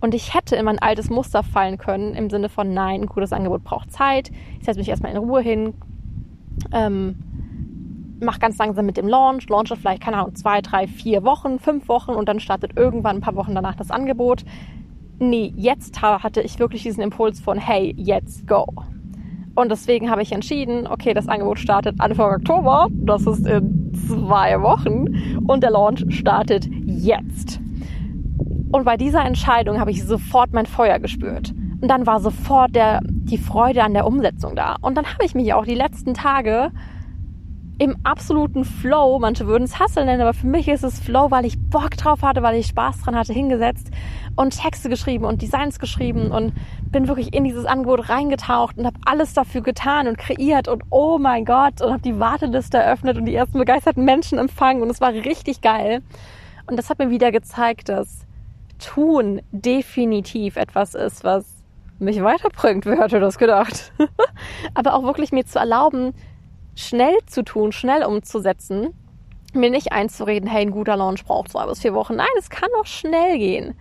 Und 0.00 0.14
ich 0.14 0.34
hätte 0.34 0.56
in 0.56 0.64
mein 0.64 0.80
altes 0.80 1.10
Muster 1.10 1.44
fallen 1.44 1.78
können, 1.78 2.14
im 2.14 2.28
Sinne 2.28 2.48
von, 2.48 2.74
nein, 2.74 3.02
ein 3.02 3.06
gutes 3.06 3.32
Angebot 3.32 3.62
braucht 3.62 3.92
Zeit. 3.92 4.32
Ich 4.58 4.64
setze 4.64 4.80
mich 4.80 4.88
erstmal 4.88 5.12
in 5.12 5.18
Ruhe 5.18 5.42
hin, 5.42 5.74
ähm, 6.72 8.18
mach 8.20 8.40
ganz 8.40 8.58
langsam 8.58 8.84
mit 8.84 8.96
dem 8.96 9.06
Launch, 9.06 9.48
launche 9.48 9.76
vielleicht, 9.76 10.02
keine 10.02 10.16
Ahnung, 10.16 10.34
zwei, 10.34 10.60
drei, 10.60 10.88
vier 10.88 11.22
Wochen, 11.22 11.60
fünf 11.60 11.88
Wochen 11.88 12.10
und 12.10 12.28
dann 12.28 12.40
startet 12.40 12.76
irgendwann 12.76 13.18
ein 13.18 13.20
paar 13.22 13.36
Wochen 13.36 13.54
danach 13.54 13.76
das 13.76 13.92
Angebot 13.92 14.44
nee, 15.20 15.52
jetzt 15.56 16.02
hatte 16.02 16.40
ich 16.40 16.58
wirklich 16.58 16.82
diesen 16.82 17.02
Impuls 17.02 17.40
von, 17.40 17.58
hey, 17.58 17.94
jetzt 17.96 18.46
go. 18.46 18.66
Und 19.54 19.70
deswegen 19.70 20.10
habe 20.10 20.22
ich 20.22 20.32
entschieden, 20.32 20.86
okay, 20.86 21.12
das 21.12 21.28
Angebot 21.28 21.58
startet 21.58 21.96
Anfang 21.98 22.34
Oktober, 22.36 22.88
das 22.90 23.26
ist 23.26 23.46
in 23.46 23.92
zwei 24.06 24.60
Wochen, 24.62 25.40
und 25.46 25.62
der 25.62 25.70
Launch 25.70 26.04
startet 26.08 26.68
jetzt. 26.86 27.60
Und 28.72 28.84
bei 28.84 28.96
dieser 28.96 29.24
Entscheidung 29.24 29.80
habe 29.80 29.90
ich 29.90 30.04
sofort 30.04 30.52
mein 30.52 30.66
Feuer 30.66 30.98
gespürt. 30.98 31.52
Und 31.80 31.88
dann 31.88 32.06
war 32.06 32.20
sofort 32.20 32.74
der, 32.74 33.00
die 33.02 33.38
Freude 33.38 33.82
an 33.82 33.94
der 33.94 34.06
Umsetzung 34.06 34.54
da. 34.54 34.76
Und 34.80 34.96
dann 34.96 35.06
habe 35.06 35.24
ich 35.24 35.34
mich 35.34 35.52
auch 35.54 35.64
die 35.64 35.74
letzten 35.74 36.14
Tage 36.14 36.70
im 37.80 37.96
absoluten 38.04 38.66
Flow, 38.66 39.18
manche 39.18 39.46
würden 39.46 39.64
es 39.64 39.80
Hustle 39.80 40.04
nennen, 40.04 40.20
aber 40.20 40.34
für 40.34 40.46
mich 40.46 40.68
ist 40.68 40.84
es 40.84 41.00
Flow, 41.00 41.30
weil 41.30 41.46
ich 41.46 41.58
Bock 41.58 41.96
drauf 41.96 42.20
hatte, 42.20 42.42
weil 42.42 42.56
ich 42.56 42.66
Spaß 42.66 43.00
dran 43.00 43.16
hatte, 43.16 43.32
hingesetzt 43.32 43.88
und 44.36 44.60
Texte 44.60 44.90
geschrieben 44.90 45.24
und 45.24 45.40
Designs 45.40 45.78
geschrieben 45.78 46.30
und 46.30 46.52
bin 46.90 47.08
wirklich 47.08 47.32
in 47.32 47.42
dieses 47.42 47.64
Angebot 47.64 48.10
reingetaucht 48.10 48.76
und 48.76 48.84
habe 48.84 48.98
alles 49.06 49.32
dafür 49.32 49.62
getan 49.62 50.08
und 50.08 50.18
kreiert 50.18 50.68
und 50.68 50.82
oh 50.90 51.16
mein 51.18 51.46
Gott 51.46 51.80
und 51.80 51.90
habe 51.90 52.02
die 52.02 52.20
Warteliste 52.20 52.76
eröffnet 52.76 53.16
und 53.16 53.24
die 53.24 53.34
ersten 53.34 53.58
begeisterten 53.58 54.04
Menschen 54.04 54.36
empfangen 54.36 54.82
und 54.82 54.90
es 54.90 55.00
war 55.00 55.14
richtig 55.14 55.62
geil. 55.62 56.02
Und 56.66 56.76
das 56.76 56.90
hat 56.90 56.98
mir 56.98 57.08
wieder 57.08 57.32
gezeigt, 57.32 57.88
dass 57.88 58.26
Tun 58.78 59.40
definitiv 59.52 60.56
etwas 60.56 60.94
ist, 60.94 61.24
was 61.24 61.46
mich 61.98 62.22
weiterbringt. 62.22 62.84
Wer 62.84 63.00
hätte 63.00 63.20
das 63.20 63.38
gedacht? 63.38 63.94
aber 64.74 64.92
auch 64.92 65.02
wirklich 65.02 65.32
mir 65.32 65.46
zu 65.46 65.58
erlauben, 65.58 66.12
schnell 66.80 67.16
zu 67.26 67.42
tun, 67.42 67.72
schnell 67.72 68.04
umzusetzen, 68.04 68.94
mir 69.52 69.70
nicht 69.70 69.92
einzureden, 69.92 70.48
hey, 70.48 70.62
ein 70.62 70.70
guter 70.70 70.96
Launch 70.96 71.24
braucht 71.24 71.50
zwei 71.50 71.66
bis 71.66 71.80
vier 71.80 71.94
Wochen. 71.94 72.16
Nein, 72.16 72.28
es 72.38 72.50
kann 72.50 72.68
auch 72.80 72.86
schnell 72.86 73.38
gehen. 73.38 73.74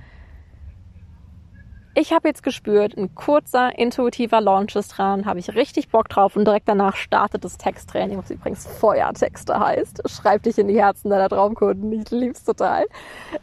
Ich 1.95 2.13
habe 2.13 2.27
jetzt 2.27 2.43
gespürt, 2.43 2.95
ein 2.95 3.13
kurzer, 3.15 3.77
intuitiver 3.77 4.39
Launch 4.39 4.75
ist 4.75 4.97
dran, 4.97 5.25
habe 5.25 5.39
ich 5.39 5.55
richtig 5.55 5.89
Bock 5.89 6.07
drauf 6.07 6.35
und 6.35 6.45
direkt 6.45 6.69
danach 6.69 6.95
startet 6.95 7.43
das 7.43 7.57
Texttraining, 7.57 8.17
was 8.17 8.29
übrigens 8.29 8.65
Feuertexte 8.67 9.59
heißt. 9.59 10.03
Schreib 10.09 10.43
dich 10.43 10.57
in 10.57 10.67
die 10.67 10.81
Herzen 10.81 11.09
deiner 11.09 11.27
Traumkunden, 11.27 11.91
ich 11.91 12.09
lieb's 12.11 12.43
total. 12.43 12.85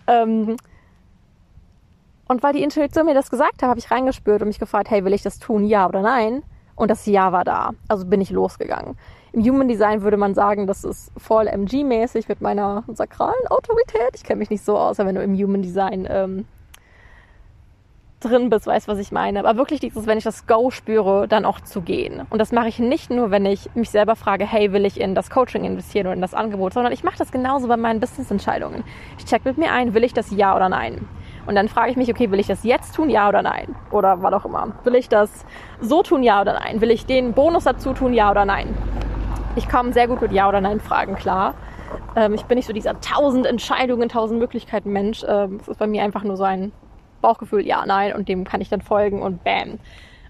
Ähm 0.06 0.56
und 2.28 2.42
weil 2.42 2.54
die 2.54 2.62
Intuition 2.62 3.06
mir 3.06 3.14
das 3.14 3.30
gesagt 3.30 3.62
hat, 3.62 3.68
habe 3.68 3.78
ich 3.78 3.90
reingespürt 3.90 4.42
und 4.42 4.48
mich 4.48 4.58
gefragt, 4.58 4.90
hey, 4.90 5.04
will 5.04 5.12
ich 5.12 5.22
das 5.22 5.38
tun, 5.38 5.64
ja 5.64 5.86
oder 5.86 6.02
nein? 6.02 6.42
Und 6.76 6.90
das 6.90 7.06
Ja 7.06 7.32
war 7.32 7.44
da. 7.44 7.70
Also 7.88 8.06
bin 8.06 8.20
ich 8.20 8.30
losgegangen. 8.30 8.96
Im 9.36 9.44
Human 9.44 9.68
Design 9.68 10.00
würde 10.00 10.16
man 10.16 10.34
sagen, 10.34 10.66
das 10.66 10.82
ist 10.82 11.12
voll 11.18 11.46
MG-mäßig 11.46 12.26
mit 12.26 12.40
meiner 12.40 12.84
sakralen 12.88 13.46
Autorität. 13.50 14.12
Ich 14.14 14.24
kenne 14.24 14.38
mich 14.38 14.48
nicht 14.48 14.64
so 14.64 14.78
aus, 14.78 14.96
wenn 14.96 15.14
du 15.14 15.22
im 15.22 15.34
Human 15.36 15.60
Design 15.60 16.08
ähm, 16.08 16.46
drin 18.20 18.48
bist, 18.48 18.66
weißt 18.66 18.88
was 18.88 18.98
ich 18.98 19.12
meine. 19.12 19.40
Aber 19.40 19.58
wirklich 19.58 19.78
dieses, 19.78 20.06
wenn 20.06 20.16
ich 20.16 20.24
das 20.24 20.46
Go 20.46 20.70
spüre, 20.70 21.28
dann 21.28 21.44
auch 21.44 21.60
zu 21.60 21.82
gehen. 21.82 22.22
Und 22.30 22.38
das 22.38 22.50
mache 22.50 22.68
ich 22.68 22.78
nicht 22.78 23.10
nur, 23.10 23.30
wenn 23.30 23.44
ich 23.44 23.68
mich 23.74 23.90
selber 23.90 24.16
frage, 24.16 24.46
hey, 24.46 24.72
will 24.72 24.86
ich 24.86 24.98
in 24.98 25.14
das 25.14 25.28
Coaching 25.28 25.64
investieren 25.64 26.06
oder 26.06 26.14
in 26.14 26.22
das 26.22 26.32
Angebot, 26.32 26.72
sondern 26.72 26.94
ich 26.94 27.04
mache 27.04 27.18
das 27.18 27.30
genauso 27.30 27.68
bei 27.68 27.76
meinen 27.76 28.00
Business-Entscheidungen. 28.00 28.84
Ich 29.18 29.26
check 29.26 29.44
mit 29.44 29.58
mir 29.58 29.70
ein, 29.70 29.92
will 29.92 30.04
ich 30.04 30.14
das 30.14 30.30
ja 30.30 30.56
oder 30.56 30.70
nein? 30.70 31.06
Und 31.44 31.56
dann 31.56 31.68
frage 31.68 31.90
ich 31.90 31.98
mich, 31.98 32.10
okay, 32.10 32.30
will 32.30 32.40
ich 32.40 32.46
das 32.46 32.64
jetzt 32.64 32.94
tun, 32.94 33.10
ja 33.10 33.28
oder 33.28 33.42
nein? 33.42 33.76
Oder 33.90 34.22
was 34.22 34.32
auch 34.32 34.46
immer. 34.46 34.72
Will 34.84 34.94
ich 34.94 35.10
das 35.10 35.44
so 35.82 36.02
tun, 36.02 36.22
ja 36.22 36.40
oder 36.40 36.54
nein? 36.54 36.80
Will 36.80 36.90
ich 36.90 37.04
den 37.04 37.34
Bonus 37.34 37.64
dazu 37.64 37.92
tun, 37.92 38.14
ja 38.14 38.30
oder 38.30 38.46
nein? 38.46 38.74
Ich 39.56 39.70
komme 39.70 39.94
sehr 39.94 40.06
gut 40.06 40.20
mit 40.20 40.32
Ja 40.32 40.50
oder 40.50 40.60
Nein 40.60 40.80
Fragen 40.80 41.14
klar. 41.14 41.54
Ähm, 42.14 42.34
ich 42.34 42.44
bin 42.44 42.56
nicht 42.56 42.66
so 42.66 42.74
dieser 42.74 43.00
tausend 43.00 43.46
Entscheidungen, 43.46 44.10
tausend 44.10 44.38
Möglichkeiten 44.38 44.92
Mensch. 44.92 45.24
Ähm, 45.26 45.58
es 45.62 45.68
ist 45.68 45.78
bei 45.78 45.86
mir 45.86 46.02
einfach 46.02 46.24
nur 46.24 46.36
so 46.36 46.44
ein 46.44 46.72
Bauchgefühl, 47.22 47.66
ja, 47.66 47.84
nein, 47.86 48.14
und 48.14 48.28
dem 48.28 48.44
kann 48.44 48.60
ich 48.60 48.68
dann 48.68 48.82
folgen 48.82 49.22
und 49.22 49.42
bam. 49.44 49.78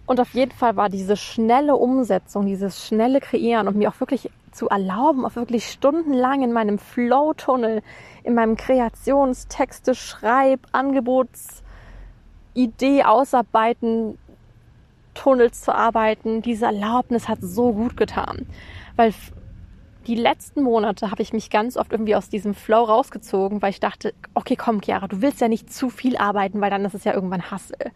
Und 0.06 0.20
auf 0.20 0.32
jeden 0.34 0.52
Fall 0.52 0.76
war 0.76 0.88
diese 0.88 1.16
schnelle 1.16 1.74
Umsetzung, 1.74 2.46
dieses 2.46 2.86
schnelle 2.86 3.18
Kreieren 3.18 3.66
und 3.66 3.76
mir 3.76 3.88
auch 3.88 3.98
wirklich 3.98 4.30
zu 4.52 4.68
erlauben, 4.68 5.26
auch 5.26 5.34
wirklich 5.34 5.68
stundenlang 5.72 6.44
in 6.44 6.52
meinem 6.52 6.78
Flow-Tunnel, 6.78 7.82
in 8.22 8.34
meinem 8.34 8.56
Kreationstexte, 8.56 9.96
Schreib, 9.96 10.60
Angebots, 10.70 11.64
Idee 12.54 13.02
ausarbeiten, 13.02 14.18
Tunnels 15.14 15.62
zu 15.62 15.74
arbeiten. 15.74 16.42
Diese 16.42 16.66
Erlaubnis 16.66 17.28
hat 17.28 17.38
so 17.40 17.72
gut 17.72 17.96
getan, 17.96 18.46
weil 18.96 19.14
die 20.06 20.14
letzten 20.14 20.62
Monate 20.62 21.10
habe 21.10 21.22
ich 21.22 21.32
mich 21.32 21.50
ganz 21.50 21.76
oft 21.76 21.92
irgendwie 21.92 22.14
aus 22.14 22.28
diesem 22.28 22.54
Flow 22.54 22.84
rausgezogen, 22.84 23.60
weil 23.60 23.70
ich 23.70 23.80
dachte, 23.80 24.14
okay, 24.34 24.56
komm, 24.56 24.80
Chiara, 24.80 25.08
du 25.08 25.20
willst 25.20 25.40
ja 25.40 25.48
nicht 25.48 25.72
zu 25.72 25.90
viel 25.90 26.16
arbeiten, 26.16 26.60
weil 26.60 26.70
dann 26.70 26.84
ist 26.84 26.94
es 26.94 27.04
ja 27.04 27.12
irgendwann 27.12 27.50
Hassel. 27.50 27.92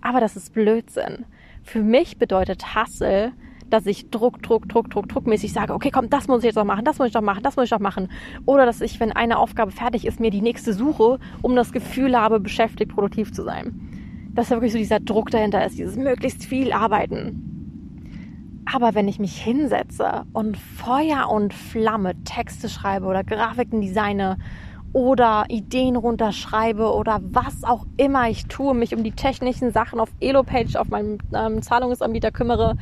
Aber 0.00 0.20
das 0.20 0.36
ist 0.36 0.54
Blödsinn. 0.54 1.24
Für 1.64 1.82
mich 1.82 2.18
bedeutet 2.18 2.74
Hassel, 2.74 3.32
dass 3.68 3.86
ich 3.86 4.10
Druck, 4.10 4.42
Druck, 4.42 4.68
Druck, 4.68 4.90
Druck, 4.90 5.08
Druckmäßig 5.08 5.52
sage, 5.52 5.74
okay, 5.74 5.90
komm, 5.90 6.10
das 6.10 6.28
muss 6.28 6.40
ich 6.40 6.46
jetzt 6.46 6.56
noch 6.56 6.64
machen, 6.64 6.84
das 6.84 6.98
muss 6.98 7.08
ich 7.08 7.14
noch 7.14 7.20
machen, 7.20 7.42
das 7.42 7.56
muss 7.56 7.66
ich 7.66 7.70
noch 7.70 7.78
machen. 7.80 8.10
Oder 8.46 8.66
dass 8.66 8.80
ich, 8.80 9.00
wenn 9.00 9.12
eine 9.12 9.38
Aufgabe 9.38 9.70
fertig 9.70 10.06
ist, 10.06 10.20
mir 10.20 10.30
die 10.30 10.42
nächste 10.42 10.72
suche, 10.72 11.18
um 11.42 11.54
das 11.56 11.72
Gefühl 11.72 12.18
habe, 12.18 12.40
beschäftigt, 12.40 12.92
produktiv 12.92 13.32
zu 13.32 13.44
sein. 13.44 13.80
Dass 14.34 14.48
da 14.48 14.56
wirklich 14.56 14.72
so 14.72 14.78
dieser 14.78 15.00
Druck 15.00 15.30
dahinter 15.30 15.64
ist, 15.64 15.78
dieses 15.78 15.96
möglichst 15.96 16.44
viel 16.44 16.72
Arbeiten. 16.72 17.59
Aber 18.72 18.94
wenn 18.94 19.08
ich 19.08 19.18
mich 19.18 19.40
hinsetze 19.40 20.24
und 20.32 20.56
Feuer 20.56 21.28
und 21.28 21.52
Flamme 21.52 22.14
Texte 22.24 22.68
schreibe 22.68 23.06
oder 23.06 23.24
Grafiken 23.24 23.80
designe 23.80 24.36
oder 24.92 25.44
Ideen 25.48 25.96
runterschreibe 25.96 26.92
oder 26.92 27.20
was 27.22 27.64
auch 27.64 27.86
immer 27.96 28.28
ich 28.28 28.46
tue, 28.46 28.74
mich 28.74 28.94
um 28.94 29.02
die 29.02 29.12
technischen 29.12 29.72
Sachen 29.72 29.98
auf 29.98 30.10
Elopage, 30.20 30.76
auf 30.80 30.88
meinem 30.88 31.18
ähm, 31.34 31.62
Zahlungsanbieter 31.62 32.30
kümmere 32.30 32.76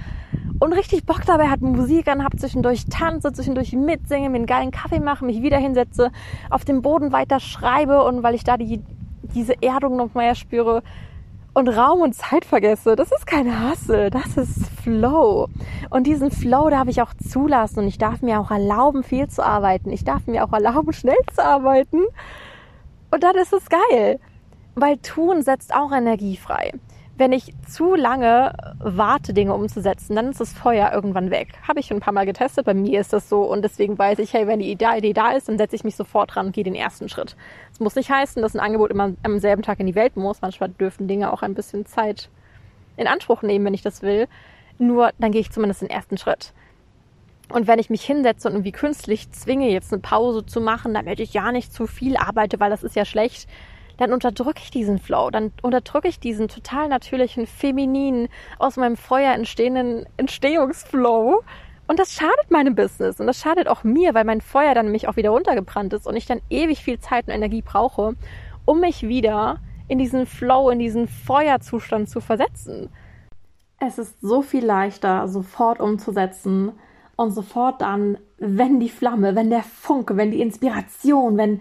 und 0.59 0.73
richtig 0.73 1.05
Bock 1.05 1.25
dabei 1.27 1.49
hat, 1.49 1.61
Musik 1.61 2.09
an, 2.09 2.25
hab 2.25 2.39
zwischendurch 2.39 2.87
tanze, 2.87 3.33
zwischendurch 3.33 3.73
mitsinge, 3.73 4.29
mir 4.29 4.37
einen 4.37 4.47
geilen 4.47 4.71
Kaffee 4.71 5.01
mache, 5.01 5.25
mich 5.25 5.43
wieder 5.43 5.59
hinsetze, 5.59 6.11
auf 6.51 6.65
dem 6.65 6.83
Boden 6.83 7.13
weiter 7.13 7.41
schreibe 7.41 8.03
und 8.05 8.23
weil 8.23 8.35
ich 8.35 8.45
da 8.45 8.57
die, 8.57 8.83
diese 9.35 9.63
Erdung 9.63 9.97
noch 9.97 10.15
mehr 10.15 10.35
spüre, 10.35 10.83
und 11.55 11.69
Raum 11.69 12.01
und 12.01 12.15
Zeit 12.15 12.45
vergesse. 12.45 12.97
Das 12.97 13.11
ist 13.13 13.27
kein 13.27 13.61
Hassel, 13.61 14.11
das 14.11 14.37
ist 14.37 14.69
Flow. 14.83 15.49
Und 15.91 16.07
diesen 16.07 16.31
Flow 16.31 16.71
darf 16.71 16.89
ich 16.89 17.03
auch 17.03 17.15
zulassen 17.15 17.81
und 17.81 17.89
ich 17.89 17.99
darf 17.99 18.23
mir 18.23 18.41
auch 18.41 18.51
erlauben, 18.51 19.03
viel 19.03 19.29
zu 19.29 19.45
arbeiten. 19.45 19.91
Ich 19.91 20.05
darf 20.05 20.27
mir 20.27 20.45
auch 20.45 20.53
erlauben, 20.53 20.93
schnell 20.93 21.17
zu 21.35 21.45
arbeiten. 21.45 22.03
Und 23.11 23.23
dann 23.23 23.37
ist 23.37 23.53
es 23.53 23.69
geil. 23.69 24.21
Weil 24.75 24.99
tun 24.99 25.43
setzt 25.43 25.75
auch 25.75 25.91
Energie 25.91 26.37
frei 26.37 26.73
wenn 27.19 27.33
ich 27.33 27.53
zu 27.69 27.97
lange 27.97 28.53
warte, 28.79 29.35
Dinge 29.35 29.53
umzusetzen, 29.53 30.15
dann 30.15 30.31
ist 30.31 30.41
das 30.41 30.53
Feuer 30.53 30.93
irgendwann 30.93 31.31
weg. 31.31 31.49
Habe 31.67 31.81
ich 31.81 31.87
schon 31.87 31.97
ein 31.97 32.01
paar 32.01 32.15
Mal 32.15 32.27
getestet. 32.27 32.65
Bei 32.65 32.75
mir 32.75 33.01
ist 33.01 33.13
das 33.13 33.29
so 33.29 33.43
und 33.43 33.63
deswegen 33.63 33.99
weiß 33.99 34.21
ich, 34.21 34.33
hey, 34.33 34.47
wenn 34.47 34.61
die 34.61 34.71
Idee 34.71 35.13
da 35.13 35.33
ist, 35.33 35.49
dann 35.49 35.59
setze 35.59 35.75
ich 35.75 35.83
mich 35.83 35.97
sofort 35.97 36.35
dran 36.35 36.47
und 36.47 36.53
gehe 36.53 36.63
den 36.63 36.77
ersten 36.77 37.09
Schritt. 37.09 37.37
Es 37.73 37.81
muss 37.81 37.97
nicht 37.97 38.11
heißen, 38.11 38.41
dass 38.41 38.55
ein 38.55 38.61
Angebot 38.61 38.93
immer 38.93 39.13
am 39.25 39.39
selben 39.41 39.63
Tag 39.63 39.81
in 39.81 39.87
die 39.87 39.97
Welt 39.97 40.17
muss. 40.17 40.41
Manchmal 40.43 40.69
dürfen 40.71 41.09
Dinge 41.09 41.33
auch 41.33 41.43
ein 41.43 41.55
bisschen 41.55 41.87
Zeit 41.87 42.31
in 42.97 43.09
Anspruch 43.09 43.43
nehmen, 43.43 43.65
wenn 43.65 43.75
ich 43.75 43.83
das 43.83 44.03
will. 44.03 44.29
Nur 44.79 45.11
dann 45.19 45.33
gehe 45.33 45.41
ich 45.41 45.51
zumindest 45.51 45.83
den 45.83 45.91
ersten 45.91 46.19
Schritt. 46.19 46.53
Und 47.49 47.67
wenn 47.67 47.79
ich 47.79 47.91
mich 47.91 48.05
hinsetze 48.05 48.47
und 48.47 48.55
irgendwie 48.55 48.73
künstlich 48.73 49.31
zwinge, 49.33 49.71
jetzt 49.71 49.93
eine 49.93 50.03
Pause 50.03 50.45
zu 50.45 50.61
machen, 50.61 50.95
damit 50.95 51.19
ich 51.19 51.33
ja 51.33 51.51
nicht 51.51 51.73
zu 51.73 51.87
viel 51.87 52.17
arbeite, 52.17 52.61
weil 52.61 52.71
das 52.71 52.83
ist 52.83 52.95
ja 52.95 53.05
schlecht, 53.05 53.49
dann 53.99 54.13
unterdrücke 54.13 54.61
ich 54.63 54.71
diesen 54.71 54.99
Flow, 54.99 55.31
dann 55.31 55.53
unterdrücke 55.61 56.09
ich 56.09 56.21
diesen 56.21 56.49
total 56.49 56.89
natürlichen, 56.89 57.47
femininen, 57.47 58.29
aus 58.59 58.77
meinem 58.77 58.97
Feuer 58.97 59.35
entstehenden 59.35 60.07
Entstehungsflow. 60.17 61.43
Und 61.89 61.99
das 61.99 62.13
schadet 62.13 62.51
meinem 62.51 62.75
Business 62.75 63.19
und 63.19 63.27
das 63.27 63.41
schadet 63.41 63.67
auch 63.67 63.83
mir, 63.83 64.15
weil 64.15 64.25
mein 64.25 64.41
Feuer 64.41 64.75
dann 64.75 64.87
nämlich 64.87 65.09
auch 65.09 65.17
wieder 65.17 65.31
runtergebrannt 65.31 65.93
ist 65.93 66.07
und 66.07 66.17
ich 66.17 66.27
dann 66.27 66.41
ewig 66.49 66.85
viel 66.85 67.01
Zeit 67.01 67.27
und 67.27 67.35
Energie 67.35 67.63
brauche, 67.63 68.15
um 68.65 68.81
mich 68.81 69.09
wieder 69.09 69.59
in 69.89 69.99
diesen 69.99 70.27
Flow, 70.27 70.71
in 70.71 70.79
diesen 70.79 71.09
Feuerzustand 71.09 72.09
zu 72.09 72.21
versetzen. 72.21 72.91
Es 73.81 73.99
ist 73.99 74.21
so 74.21 74.43
viel 74.43 74.65
leichter, 74.65 75.29
sofort 75.29 75.81
umzusetzen 75.81 76.73
und 77.17 77.31
sofort 77.31 77.81
dann, 77.81 78.19
wenn 78.37 78.81
die 78.81 78.91
Flamme, 78.91 79.35
wenn 79.35 79.51
der 79.51 79.63
Funke, 79.63 80.17
wenn 80.17 80.31
die 80.31 80.43
Inspiration, 80.43 81.37
wenn 81.37 81.61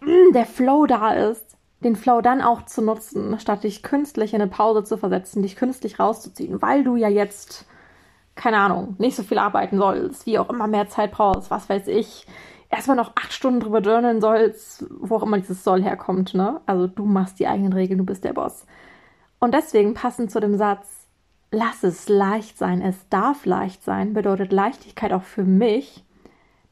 mm, 0.00 0.32
der 0.34 0.46
Flow 0.46 0.86
da 0.86 1.12
ist, 1.12 1.49
den 1.82 1.96
Flow 1.96 2.20
dann 2.20 2.42
auch 2.42 2.66
zu 2.66 2.82
nutzen, 2.82 3.38
statt 3.38 3.64
dich 3.64 3.82
künstlich 3.82 4.34
in 4.34 4.40
eine 4.40 4.50
Pause 4.50 4.84
zu 4.84 4.98
versetzen, 4.98 5.42
dich 5.42 5.56
künstlich 5.56 5.98
rauszuziehen, 5.98 6.60
weil 6.60 6.84
du 6.84 6.96
ja 6.96 7.08
jetzt, 7.08 7.66
keine 8.34 8.58
Ahnung, 8.58 8.96
nicht 8.98 9.16
so 9.16 9.22
viel 9.22 9.38
arbeiten 9.38 9.78
sollst, 9.78 10.26
wie 10.26 10.38
auch 10.38 10.50
immer 10.50 10.66
mehr 10.66 10.88
Zeit 10.88 11.12
brauchst, 11.12 11.50
was 11.50 11.68
weiß 11.68 11.88
ich, 11.88 12.26
erstmal 12.68 12.96
noch 12.96 13.12
acht 13.16 13.32
Stunden 13.32 13.60
drüber 13.60 13.80
journalen 13.80 14.20
sollst, 14.20 14.84
wo 15.00 15.16
auch 15.16 15.22
immer 15.22 15.38
dieses 15.38 15.64
Soll 15.64 15.82
herkommt, 15.82 16.34
ne? 16.34 16.60
Also 16.66 16.86
du 16.86 17.04
machst 17.04 17.38
die 17.38 17.46
eigenen 17.46 17.72
Regeln, 17.72 17.98
du 17.98 18.04
bist 18.04 18.24
der 18.24 18.34
Boss. 18.34 18.66
Und 19.38 19.54
deswegen 19.54 19.94
passend 19.94 20.30
zu 20.30 20.38
dem 20.38 20.56
Satz, 20.56 21.08
lass 21.50 21.82
es 21.82 22.08
leicht 22.08 22.58
sein, 22.58 22.82
es 22.82 23.08
darf 23.08 23.46
leicht 23.46 23.82
sein, 23.82 24.12
bedeutet 24.12 24.52
Leichtigkeit 24.52 25.12
auch 25.12 25.22
für 25.22 25.44
mich, 25.44 26.04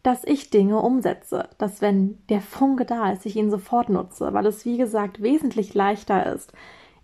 dass 0.09 0.25
ich 0.25 0.49
Dinge 0.49 0.81
umsetze, 0.81 1.51
dass 1.59 1.83
wenn 1.83 2.19
der 2.31 2.41
Funke 2.41 2.87
da 2.87 3.13
ist, 3.13 3.27
ich 3.27 3.37
ihn 3.37 3.51
sofort 3.51 3.91
nutze, 3.91 4.33
weil 4.33 4.47
es 4.47 4.65
wie 4.65 4.79
gesagt 4.79 5.23
wesentlich 5.23 5.75
leichter 5.75 6.33
ist, 6.33 6.55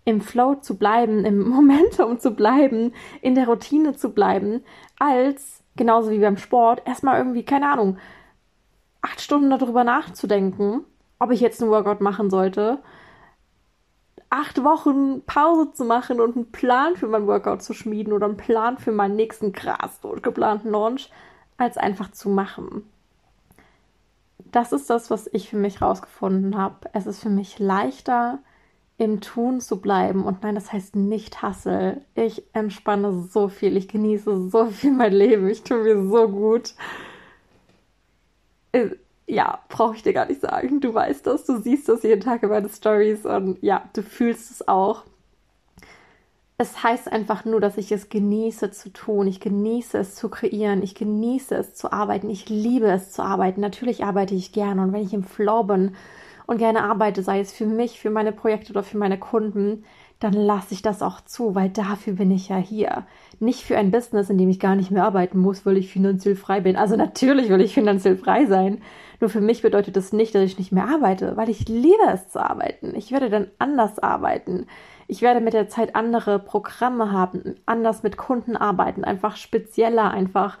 im 0.05 0.21
Flow 0.21 0.55
zu 0.55 0.75
bleiben, 0.75 1.23
im 1.23 1.47
Momentum 1.49 2.19
zu 2.19 2.31
bleiben, 2.31 2.95
in 3.21 3.35
der 3.35 3.47
Routine 3.47 3.95
zu 3.95 4.09
bleiben, 4.09 4.63
als 4.97 5.61
genauso 5.75 6.09
wie 6.09 6.17
beim 6.17 6.37
Sport 6.37 6.81
erstmal 6.87 7.19
irgendwie 7.19 7.45
keine 7.45 7.71
Ahnung 7.71 7.99
acht 9.03 9.21
Stunden 9.21 9.51
darüber 9.51 9.83
nachzudenken, 9.83 10.83
ob 11.19 11.29
ich 11.29 11.41
jetzt 11.41 11.61
einen 11.61 11.69
Workout 11.69 12.01
machen 12.01 12.31
sollte, 12.31 12.79
acht 14.31 14.63
Wochen 14.63 15.21
Pause 15.27 15.73
zu 15.73 15.85
machen 15.85 16.19
und 16.19 16.35
einen 16.35 16.51
Plan 16.51 16.95
für 16.95 17.07
mein 17.07 17.27
Workout 17.27 17.61
zu 17.61 17.75
schmieden 17.75 18.13
oder 18.13 18.25
einen 18.25 18.37
Plan 18.37 18.79
für 18.79 18.91
meinen 18.91 19.15
nächsten 19.15 19.51
krass 19.51 19.99
geplanten 20.23 20.71
Launch, 20.71 21.11
als 21.57 21.77
einfach 21.77 22.09
zu 22.09 22.29
machen. 22.29 22.89
Das 24.55 24.71
ist 24.71 24.89
das, 24.89 25.09
was 25.09 25.29
ich 25.33 25.49
für 25.49 25.57
mich 25.57 25.81
rausgefunden 25.81 26.57
habe. 26.57 26.89
Es 26.93 27.07
ist 27.07 27.19
für 27.19 27.29
mich 27.29 27.59
leichter, 27.59 28.39
im 28.97 29.19
Tun 29.19 29.59
zu 29.59 29.81
bleiben. 29.81 30.23
Und 30.23 30.43
nein, 30.43 30.55
das 30.55 30.71
heißt 30.71 30.95
nicht 30.95 31.41
Hassel. 31.41 32.05
Ich 32.15 32.41
entspanne 32.53 33.27
so 33.29 33.49
viel. 33.49 33.75
Ich 33.75 33.89
genieße 33.89 34.49
so 34.49 34.67
viel 34.67 34.93
mein 34.93 35.11
Leben. 35.11 35.49
Ich 35.49 35.63
tue 35.63 35.83
mir 35.83 36.07
so 36.07 36.29
gut. 36.29 36.73
Äh, 38.71 38.91
ja, 39.27 39.59
brauche 39.67 39.97
ich 39.97 40.03
dir 40.03 40.13
gar 40.13 40.27
nicht 40.27 40.39
sagen. 40.39 40.79
Du 40.79 40.93
weißt 40.93 41.27
das. 41.27 41.43
Du 41.43 41.57
siehst 41.57 41.89
das 41.89 42.03
jeden 42.03 42.21
Tag 42.21 42.41
in 42.41 42.47
meinen 42.47 42.69
Stories. 42.69 43.25
Und 43.25 43.61
ja, 43.61 43.89
du 43.91 44.03
fühlst 44.03 44.51
es 44.51 44.65
auch. 44.69 45.03
Es 46.57 46.83
heißt 46.83 47.11
einfach 47.11 47.43
nur, 47.43 47.59
dass 47.59 47.77
ich 47.77 47.91
es 47.91 48.07
genieße 48.07 48.71
zu 48.71 48.91
tun. 48.93 49.27
Ich 49.27 49.41
genieße 49.41 49.97
es 49.97 50.15
zu 50.15 50.29
kreieren. 50.29 50.81
Ich 50.83 50.95
genieße 50.95 51.53
es 51.55 51.75
zu 51.75 51.91
arbeiten. 51.91 52.29
Ich 52.29 52.47
liebe 52.47 52.87
es 52.87 53.11
zu 53.11 53.23
arbeiten. 53.23 53.59
Natürlich 53.59 54.05
arbeite 54.05 54.35
ich 54.35 54.53
gerne. 54.53 54.81
Und 54.81 54.93
wenn 54.93 55.03
ich 55.03 55.13
im 55.13 55.23
Flow 55.23 55.63
bin 55.63 55.95
und 56.45 56.57
gerne 56.57 56.83
arbeite, 56.83 57.23
sei 57.23 57.41
es 57.41 57.51
für 57.51 57.65
mich, 57.65 57.99
für 57.99 58.09
meine 58.09 58.31
Projekte 58.31 58.71
oder 58.71 58.83
für 58.83 58.97
meine 58.97 59.19
Kunden, 59.19 59.83
dann 60.19 60.31
lasse 60.31 60.73
ich 60.73 60.81
das 60.81 61.01
auch 61.01 61.19
zu, 61.19 61.55
weil 61.55 61.69
dafür 61.69 62.13
bin 62.13 62.31
ich 62.31 62.47
ja 62.47 62.55
hier. 62.55 63.05
Nicht 63.41 63.63
für 63.63 63.77
ein 63.77 63.91
Business, 63.91 64.29
in 64.29 64.37
dem 64.37 64.49
ich 64.49 64.61
gar 64.61 64.77
nicht 64.77 64.91
mehr 64.91 65.03
arbeiten 65.03 65.39
muss, 65.39 65.65
weil 65.65 65.75
ich 65.75 65.91
finanziell 65.91 66.37
frei 66.37 66.61
bin. 66.61 66.77
Also 66.77 66.95
natürlich 66.95 67.49
will 67.49 67.59
ich 67.59 67.73
finanziell 67.73 68.15
frei 68.15 68.45
sein. 68.45 68.81
Nur 69.19 69.29
für 69.29 69.41
mich 69.41 69.61
bedeutet 69.61 69.97
das 69.97 70.13
nicht, 70.13 70.33
dass 70.33 70.43
ich 70.43 70.57
nicht 70.57 70.71
mehr 70.71 70.87
arbeite, 70.87 71.35
weil 71.35 71.49
ich 71.49 71.67
liebe 71.67 72.03
es 72.13 72.29
zu 72.29 72.39
arbeiten. 72.39 72.95
Ich 72.95 73.11
werde 73.11 73.29
dann 73.29 73.47
anders 73.59 73.99
arbeiten. 73.99 74.67
Ich 75.07 75.21
werde 75.21 75.41
mit 75.41 75.53
der 75.53 75.69
Zeit 75.69 75.95
andere 75.95 76.39
Programme 76.39 77.11
haben, 77.11 77.55
anders 77.65 78.03
mit 78.03 78.17
Kunden 78.17 78.57
arbeiten, 78.57 79.03
einfach 79.03 79.37
spezieller, 79.37 80.11
einfach 80.11 80.57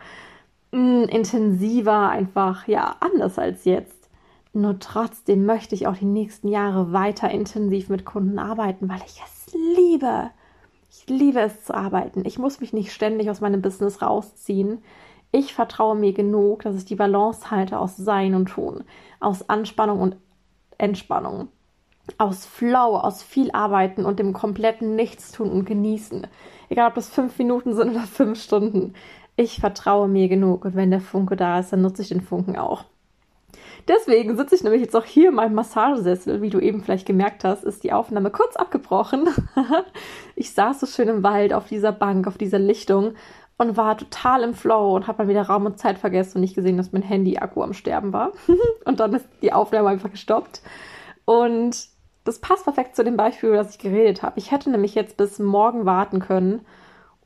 mh, 0.71 0.79
mm, 0.79 1.03
intensiver, 1.09 2.09
einfach 2.09 2.67
ja 2.67 2.95
anders 2.99 3.39
als 3.39 3.65
jetzt. 3.65 4.09
Nur 4.53 4.79
trotzdem 4.79 5.45
möchte 5.45 5.75
ich 5.75 5.87
auch 5.87 5.97
die 5.97 6.05
nächsten 6.05 6.47
Jahre 6.47 6.93
weiter 6.93 7.29
intensiv 7.29 7.89
mit 7.89 8.05
Kunden 8.05 8.39
arbeiten, 8.39 8.87
weil 8.87 9.01
ich 9.05 9.21
es 9.23 9.53
liebe. 9.53 10.29
Ich 10.89 11.09
liebe 11.09 11.41
es 11.41 11.65
zu 11.65 11.73
arbeiten. 11.73 12.23
Ich 12.25 12.39
muss 12.39 12.61
mich 12.61 12.71
nicht 12.71 12.93
ständig 12.93 13.29
aus 13.29 13.41
meinem 13.41 13.61
Business 13.61 14.01
rausziehen. 14.01 14.81
Ich 15.31 15.53
vertraue 15.53 15.95
mir 15.95 16.13
genug, 16.13 16.61
dass 16.61 16.77
ich 16.77 16.85
die 16.85 16.95
Balance 16.95 17.51
halte 17.51 17.79
aus 17.79 17.97
Sein 17.97 18.35
und 18.35 18.45
Tun, 18.45 18.85
aus 19.19 19.49
Anspannung 19.49 19.99
und 19.99 20.17
Entspannung 20.77 21.49
aus 22.17 22.45
Flow, 22.45 22.97
aus 22.97 23.23
viel 23.23 23.51
Arbeiten 23.51 24.05
und 24.05 24.19
dem 24.19 24.33
kompletten 24.33 24.95
Nichtstun 24.95 25.49
und 25.49 25.65
Genießen. 25.65 26.27
Egal, 26.69 26.89
ob 26.89 26.95
das 26.95 27.09
fünf 27.09 27.37
Minuten 27.37 27.73
sind 27.73 27.91
oder 27.91 28.01
fünf 28.01 28.41
Stunden. 28.41 28.93
Ich 29.35 29.59
vertraue 29.59 30.07
mir 30.07 30.27
genug 30.29 30.65
und 30.65 30.75
wenn 30.75 30.91
der 30.91 31.01
Funke 31.01 31.35
da 31.35 31.59
ist, 31.59 31.73
dann 31.73 31.81
nutze 31.81 32.01
ich 32.01 32.09
den 32.09 32.21
Funken 32.21 32.55
auch. 32.55 32.85
Deswegen 33.87 34.35
sitze 34.35 34.55
ich 34.55 34.63
nämlich 34.63 34.81
jetzt 34.81 34.95
auch 34.95 35.05
hier 35.05 35.29
in 35.29 35.35
meinem 35.35 35.53
Massagesessel. 35.53 36.41
Wie 36.41 36.49
du 36.49 36.59
eben 36.59 36.81
vielleicht 36.81 37.05
gemerkt 37.05 37.43
hast, 37.43 37.63
ist 37.63 37.83
die 37.83 37.93
Aufnahme 37.93 38.31
kurz 38.31 38.55
abgebrochen. 38.55 39.29
ich 40.35 40.53
saß 40.53 40.79
so 40.79 40.87
schön 40.87 41.07
im 41.07 41.23
Wald 41.23 41.53
auf 41.53 41.67
dieser 41.67 41.91
Bank, 41.91 42.27
auf 42.27 42.37
dieser 42.37 42.57
Lichtung 42.57 43.13
und 43.57 43.77
war 43.77 43.97
total 43.97 44.43
im 44.43 44.53
Flow 44.53 44.95
und 44.95 45.07
habe 45.07 45.23
mal 45.23 45.29
wieder 45.29 45.43
Raum 45.43 45.65
und 45.65 45.77
Zeit 45.77 45.99
vergessen 45.99 46.37
und 46.37 46.41
nicht 46.41 46.55
gesehen, 46.55 46.77
dass 46.77 46.91
mein 46.91 47.03
Handy-Akku 47.03 47.61
am 47.61 47.73
Sterben 47.73 48.11
war. 48.11 48.31
und 48.85 48.99
dann 48.99 49.13
ist 49.13 49.27
die 49.41 49.53
Aufnahme 49.53 49.89
einfach 49.89 50.11
gestoppt. 50.11 50.61
Und 51.25 51.87
das 52.25 52.39
passt 52.39 52.63
perfekt 52.65 52.95
zu 52.95 53.03
dem 53.03 53.15
Beispiel, 53.15 53.49
über 53.49 53.59
das 53.59 53.71
ich 53.71 53.79
geredet 53.79 54.23
habe. 54.23 54.39
Ich 54.39 54.51
hätte 54.51 54.69
nämlich 54.71 54.95
jetzt 54.95 55.15
bis 55.15 55.39
morgen 55.39 55.85
warten 55.85 56.19
können, 56.19 56.65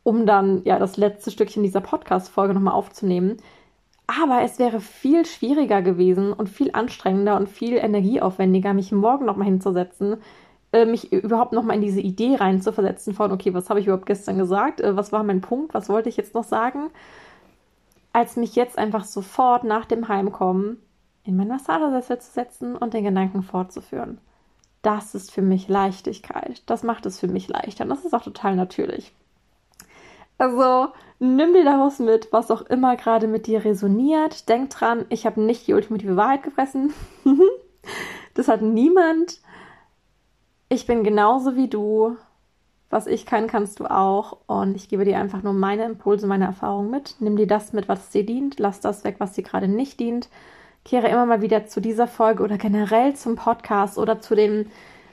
um 0.04 0.26
dann 0.26 0.62
ja 0.66 0.78
das 0.78 0.98
letzte 0.98 1.32
Stückchen 1.32 1.64
dieser 1.64 1.82
Podcast-Folge 1.82 2.54
nochmal 2.54 2.74
aufzunehmen. 2.74 3.38
Aber 4.08 4.42
es 4.42 4.60
wäre 4.60 4.82
viel 4.82 5.26
schwieriger 5.26 5.82
gewesen 5.82 6.34
und 6.34 6.50
viel 6.50 6.72
anstrengender 6.74 7.38
und 7.38 7.48
viel 7.48 7.78
energieaufwendiger, 7.78 8.74
mich 8.74 8.92
morgen 8.92 9.26
nochmal 9.26 9.48
hinzusetzen, 9.48 10.18
äh, 10.74 10.86
mich 10.86 11.14
überhaupt 11.14 11.54
nochmal 11.54 11.78
in 11.78 11.82
diese 11.82 12.02
Idee 12.02 12.36
reinzuversetzen 12.36 13.14
von, 13.14 13.32
okay, 13.32 13.54
was 13.54 13.70
habe 13.70 13.80
ich 13.80 13.86
überhaupt 13.86 14.06
gestern 14.06 14.38
gesagt? 14.38 14.82
Äh, 14.82 14.98
was 14.98 15.14
war 15.14 15.24
mein 15.24 15.42
Punkt? 15.42 15.74
Was 15.74 15.88
wollte 15.88 16.10
ich 16.10 16.18
jetzt 16.18 16.34
noch 16.34 16.44
sagen? 16.44 16.90
Als 18.12 18.36
mich 18.36 18.56
jetzt 18.56 18.78
einfach 18.78 19.06
sofort 19.06 19.64
nach 19.64 19.86
dem 19.86 20.10
Heimkommen 20.10 20.78
in 21.24 21.38
meinen 21.38 21.50
Massagesessel 21.50 22.20
zu 22.20 22.32
setzen 22.32 22.76
und 22.76 22.94
den 22.94 23.06
Gedanken 23.06 23.44
fortzuführen 23.44 24.20
das 24.82 25.16
ist 25.16 25.32
für 25.32 25.42
mich 25.42 25.68
Leichtigkeit. 25.68 26.64
Das 26.66 26.84
macht 26.84 27.06
es 27.06 27.20
für 27.20 27.28
mich 27.28 27.48
leichter. 27.48 27.84
Und 27.84 27.90
das 27.90 28.06
ist 28.06 28.14
auch 28.14 28.24
total 28.24 28.56
natürlich. 28.56 29.14
Also 30.38 30.88
nimm 31.20 31.54
dir 31.54 31.66
daraus 31.66 32.00
mit, 32.00 32.32
was 32.32 32.50
auch 32.50 32.62
immer 32.62 32.96
gerade 32.96 33.28
mit 33.28 33.48
dir 33.48 33.66
resoniert. 33.66 34.48
Denk 34.48 34.70
dran, 34.70 35.06
ich 35.10 35.26
habe 35.26 35.42
nicht 35.42 35.68
die 35.68 35.74
ultimative 35.74 36.16
Wahrheit 36.16 36.44
gefressen. 36.44 36.94
das 38.34 38.48
hat 38.48 38.62
niemand. 38.62 39.42
Ich 40.70 40.88
bin 40.88 41.04
genauso 41.04 41.56
wie 41.56 41.68
du. 41.68 42.16
Was 42.92 43.06
ich 43.06 43.26
kann, 43.26 43.48
kannst 43.48 43.80
du 43.82 43.86
auch. 43.86 44.38
Und 44.48 44.76
ich 44.76 44.88
gebe 44.88 45.04
dir 45.06 45.20
einfach 45.20 45.44
nur 45.44 45.54
meine 45.54 45.84
Impulse, 45.84 46.26
meine 46.26 46.46
Erfahrungen 46.46 46.90
mit. 46.90 47.18
Nimm 47.20 47.36
dir 47.36 47.48
das 47.48 47.74
mit, 47.74 47.90
was 47.90 48.10
dir 48.10 48.26
dient. 48.26 48.60
Lass 48.60 48.80
das 48.80 49.04
weg, 49.04 49.18
was 49.20 49.34
dir 49.34 49.44
gerade 49.44 49.68
nicht 49.68 50.00
dient 50.00 50.30
kehre 50.86 51.08
immer 51.08 51.26
mal 51.26 51.42
wieder 51.42 51.68
zu 51.68 51.82
dieser 51.82 52.08
Folge 52.08 52.44
oder 52.44 52.58
generell 52.58 53.16
zum 53.16 53.36
Podcast 53.36 53.98
oder 53.98 54.20
zu 54.20 54.36
den 54.36 54.72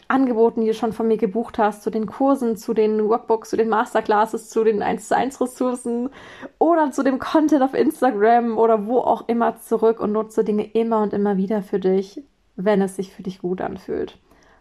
Angeboten, 0.09 0.61
die 0.61 0.69
du 0.69 0.75
schon 0.75 0.93
von 0.93 1.09
mir 1.09 1.17
gebucht 1.17 1.59
hast, 1.59 1.83
zu 1.83 1.91
den 1.91 2.07
Kursen, 2.07 2.57
zu 2.57 2.75
den 2.75 3.09
Workbooks, 3.09 3.51
zu 3.51 3.57
den 3.57 3.69
Masterclasses, 3.69 4.49
zu 4.51 4.63
den 4.63 4.83
1 4.83 5.09
zu 5.09 5.17
1 5.17 5.41
Ressourcen 5.41 6.11
oder 6.59 6.93
zu 6.93 7.03
dem 7.03 7.19
Content 7.19 7.63
auf 7.63 7.75
Instagram 7.75 8.57
oder 8.57 8.87
wo 8.87 8.99
auch 8.99 9.29
immer 9.29 9.59
zurück 9.59 9.99
und 9.99 10.13
nutze 10.13 10.45
Dinge 10.45 10.65
immer 10.65 11.03
und 11.03 11.13
immer 11.13 11.37
wieder 11.37 11.63
für 11.63 11.81
dich, 11.81 12.23
wenn 12.55 12.81
es 12.83 12.97
sich 12.97 13.13
für 13.13 13.25
dich 13.25 13.41
gut 13.41 13.61
anfühlt. 13.61 14.19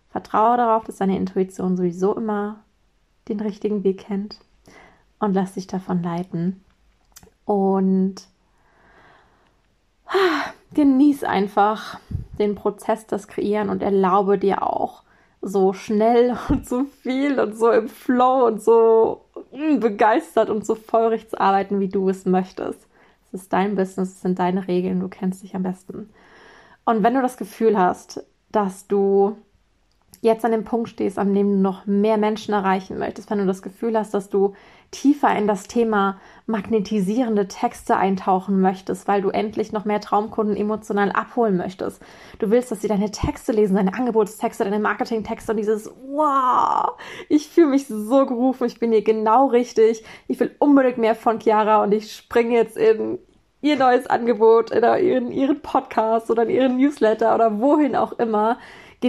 Vertraue 0.10 0.58
darauf, 0.58 0.86
dass 0.86 0.98
deine 0.98 1.18
Intuition 1.18 1.78
sowieso 1.78 2.16
immer 2.16 2.62
den 3.30 3.40
richtigen 3.40 3.84
Weg 3.84 4.00
kennt 4.00 4.40
und 5.20 5.34
lass 5.34 5.54
dich 5.54 5.68
davon 5.68 6.02
leiten. 6.02 6.64
Und 7.46 8.16
genieß 10.76 11.24
einfach 11.24 12.00
den 12.38 12.56
Prozess 12.56 13.08
des 13.08 13.28
Kreieren 13.28 13.70
und 13.70 13.82
erlaube 13.82 14.38
dir 14.38 14.64
auch 14.64 15.04
so 15.42 15.74
schnell 15.74 16.38
und 16.50 16.68
so 16.68 16.86
viel 17.02 17.40
und 17.40 17.58
so 17.58 17.72
im 17.72 17.88
Flow 17.88 18.46
und 18.46 18.62
so 18.62 19.22
mm, 19.52 19.80
begeistert 19.80 20.50
und 20.50 20.66
so 20.66 20.76
feurig 20.76 21.30
zu 21.30 21.40
arbeiten, 21.40 21.80
wie 21.80 21.90
du 21.90 22.10
es 22.10 22.26
möchtest. 22.26 22.88
Es 23.28 23.42
ist 23.42 23.54
dein 23.54 23.76
Business, 23.76 24.10
es 24.10 24.22
sind 24.22 24.40
deine 24.40 24.68
Regeln, 24.68 25.00
du 25.00 25.08
kennst 25.08 25.44
dich 25.44 25.56
am 25.56 25.64
besten. 25.64 26.10
Und 26.86 27.04
wenn 27.04 27.16
du 27.16 27.22
das 27.22 27.38
Gefühl 27.38 27.78
hast, 27.78 28.24
dass 28.52 28.88
du 28.88 29.38
jetzt 30.26 30.44
an 30.44 30.52
dem 30.52 30.64
Punkt 30.64 30.90
stehst, 30.90 31.18
an 31.18 31.34
dem 31.34 31.50
du 31.50 31.58
noch 31.58 31.86
mehr 31.86 32.18
Menschen 32.18 32.54
erreichen 32.54 32.98
möchtest, 32.98 33.30
wenn 33.30 33.38
du 33.38 33.46
das 33.46 33.62
Gefühl 33.62 33.98
hast, 33.98 34.14
dass 34.14 34.30
du 34.30 34.54
tiefer 34.92 35.36
in 35.36 35.48
das 35.48 35.68
Thema 35.68 36.20
magnetisierende 36.46 37.48
Texte 37.48 37.98
eintauchen 37.98 38.62
möchtest, 38.62 39.08
weil 39.08 39.22
du 39.22 39.30
endlich 39.30 39.72
noch 39.72 39.86
mehr 39.86 40.00
Traumkunden 40.02 40.56
emotional 40.56 41.12
abholen 41.12 41.58
möchtest. 41.58 42.02
Du 42.40 42.50
willst, 42.50 42.72
dass 42.72 42.82
sie 42.82 42.88
deine 42.88 43.12
Texte 43.12 43.52
lesen, 43.52 43.76
deine 43.76 43.94
Angebotstexte, 43.94 44.64
deine 44.64 44.80
Marketingtexte 44.80 45.52
und 45.52 45.58
dieses 45.58 45.92
Wow, 46.08 46.94
ich 47.30 47.48
fühle 47.50 47.68
mich 47.68 47.88
so 47.88 48.26
gerufen, 48.26 48.66
ich 48.66 48.80
bin 48.80 48.92
hier 48.92 49.04
genau 49.04 49.48
richtig, 49.48 50.04
ich 50.28 50.40
will 50.40 50.56
unbedingt 50.60 50.98
mehr 50.98 51.16
von 51.16 51.40
Chiara 51.40 51.84
und 51.84 51.94
ich 51.94 52.14
springe 52.14 52.56
jetzt 52.56 52.78
in 52.78 53.20
ihr 53.62 53.78
neues 53.78 54.08
Angebot, 54.08 54.72
in 54.72 54.84
ihren, 54.84 55.32
ihren 55.32 55.62
Podcast 55.62 56.30
oder 56.30 56.44
in 56.44 56.50
ihren 56.50 56.78
Newsletter 56.78 57.34
oder 57.36 57.60
wohin 57.60 57.96
auch 57.96 58.14
immer 58.14 58.58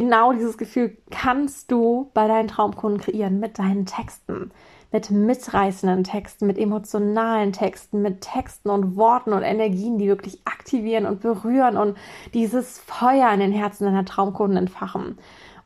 genau 0.00 0.34
dieses 0.34 0.58
Gefühl 0.58 0.98
kannst 1.10 1.72
du 1.72 2.10
bei 2.12 2.28
deinen 2.28 2.48
Traumkunden 2.48 3.00
kreieren 3.00 3.40
mit 3.40 3.58
deinen 3.58 3.86
Texten, 3.86 4.50
mit 4.92 5.10
mitreißenden 5.10 6.04
Texten, 6.04 6.46
mit 6.46 6.58
emotionalen 6.58 7.54
Texten, 7.54 8.02
mit 8.02 8.20
Texten 8.20 8.68
und 8.68 8.96
Worten 8.96 9.32
und 9.32 9.42
Energien, 9.42 9.96
die 9.96 10.06
wirklich 10.06 10.42
aktivieren 10.44 11.06
und 11.06 11.20
berühren 11.20 11.78
und 11.78 11.96
dieses 12.34 12.78
Feuer 12.78 13.32
in 13.32 13.40
den 13.40 13.52
Herzen 13.52 13.86
deiner 13.86 14.04
Traumkunden 14.04 14.58
entfachen. 14.58 15.16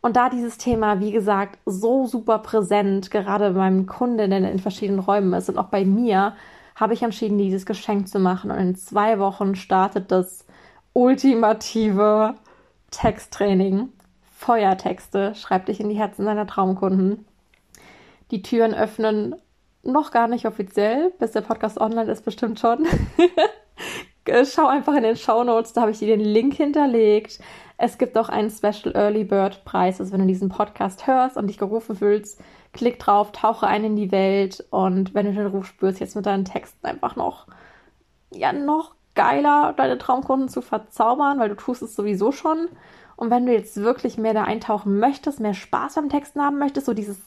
Und 0.01 0.15
da 0.15 0.31
dieses 0.31 0.59
Thema, 0.59 1.01
wie 1.01 1.11
gesagt, 1.11 1.59
so 1.67 2.07
super 2.07 2.39
präsent, 2.39 3.11
gerade 3.11 3.51
beim 3.51 3.87
Kunden 3.87 4.31
in 4.31 4.59
verschiedenen 4.61 5.01
Räumen 5.01 5.33
ist 5.33 5.49
und 5.49 5.59
auch 5.59 5.71
bei 5.71 5.85
mir, 5.85 6.35
habe 6.77 6.95
ich 6.95 7.03
entschieden, 7.03 7.37
dieses 7.37 7.67
Geschenk 7.67 8.07
zu 8.07 8.21
machen. 8.21 8.53
Und 8.53 8.59
in 8.59 8.77
zwei 8.77 9.19
Wochen 9.19 9.57
startet 9.57 10.13
das 10.13 10.47
ultimative 10.93 12.37
Texttraining. 12.93 13.89
Feuertexte, 14.41 15.35
schreib 15.35 15.67
dich 15.67 15.81
in 15.81 15.91
die 15.91 15.99
Herzen 15.99 16.25
deiner 16.25 16.47
Traumkunden. 16.47 17.27
Die 18.31 18.41
Türen 18.41 18.73
öffnen 18.73 19.37
noch 19.83 20.13
gar 20.13 20.29
nicht 20.29 20.47
offiziell, 20.47 21.13
bis 21.19 21.33
der 21.33 21.43
Podcast 21.43 21.79
online 21.79 22.11
ist, 22.11 22.25
bestimmt 22.25 22.59
schon. 22.59 22.87
Schau 24.47 24.67
einfach 24.67 24.95
in 24.95 25.03
den 25.03 25.17
Show 25.17 25.45
Notes, 25.45 25.75
da 25.75 25.83
habe 25.83 25.91
ich 25.91 25.99
dir 25.99 26.07
den 26.07 26.25
Link 26.25 26.55
hinterlegt. 26.55 27.39
Es 27.77 27.99
gibt 27.99 28.17
auch 28.17 28.31
einen 28.31 28.49
Special 28.51 28.95
Early 28.95 29.25
Bird 29.25 29.63
Preis, 29.67 30.01
also 30.01 30.11
wenn 30.15 30.21
du 30.21 30.27
diesen 30.27 30.49
Podcast 30.49 31.07
hörst 31.07 31.37
und 31.37 31.49
dich 31.49 31.59
gerufen 31.59 31.95
fühlst, 31.95 32.41
klick 32.73 32.99
drauf, 32.99 33.33
tauche 33.33 33.67
ein 33.67 33.85
in 33.85 33.97
die 33.97 34.11
Welt 34.11 34.65
und 34.71 35.13
wenn 35.13 35.27
du 35.27 35.35
den 35.35 35.49
Ruf 35.49 35.67
spürst, 35.67 36.01
jetzt 36.01 36.17
mit 36.17 36.25
deinen 36.25 36.47
Texten 36.47 36.87
einfach 36.87 37.15
noch, 37.15 37.47
ja, 38.33 38.55
noch 38.55 38.95
geiler 39.15 39.75
deine 39.77 39.99
Traumkunden 39.99 40.49
zu 40.49 40.63
verzaubern, 40.63 41.39
weil 41.39 41.51
du 41.51 41.57
tust 41.57 41.83
es 41.83 41.95
sowieso 41.95 42.33
schon 42.33 42.69
und 43.21 43.31
wenn 43.31 43.45
du 43.45 43.53
jetzt 43.53 43.77
wirklich 43.77 44.17
mehr 44.17 44.33
da 44.33 44.45
eintauchen 44.45 44.99
möchtest, 44.99 45.41
mehr 45.41 45.53
Spaß 45.53 45.97
beim 45.97 46.09
Texten 46.09 46.41
haben 46.41 46.59
möchtest, 46.59 46.87
so 46.87 46.95
dieses, 46.95 47.19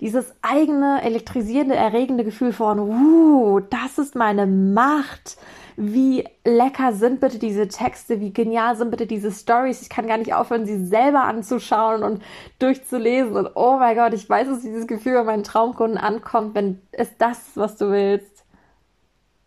dieses 0.00 0.34
eigene, 0.40 1.02
elektrisierende, 1.02 1.76
erregende 1.76 2.24
Gefühl 2.24 2.54
von, 2.54 2.78
uh, 2.78 3.60
das 3.60 3.98
ist 3.98 4.14
meine 4.14 4.46
Macht. 4.46 5.36
Wie 5.76 6.24
lecker 6.46 6.94
sind 6.94 7.20
bitte 7.20 7.38
diese 7.38 7.68
Texte, 7.68 8.20
wie 8.20 8.32
genial 8.32 8.74
sind 8.76 8.90
bitte 8.90 9.06
diese 9.06 9.30
Stories. 9.30 9.82
Ich 9.82 9.90
kann 9.90 10.06
gar 10.06 10.16
nicht 10.16 10.32
aufhören, 10.32 10.64
sie 10.64 10.82
selber 10.82 11.24
anzuschauen 11.24 12.04
und 12.04 12.22
durchzulesen. 12.58 13.36
Und 13.36 13.50
oh 13.54 13.76
mein 13.78 13.96
Gott, 13.96 14.14
ich 14.14 14.26
weiß, 14.26 14.48
dass 14.48 14.62
dieses 14.62 14.86
Gefühl 14.86 15.12
bei 15.12 15.24
meinen 15.24 15.44
Traumkunden 15.44 15.98
ankommt, 15.98 16.54
wenn 16.54 16.80
es 16.90 17.18
das 17.18 17.48
ist, 17.48 17.56
was 17.58 17.76
du 17.76 17.90
willst. 17.90 18.46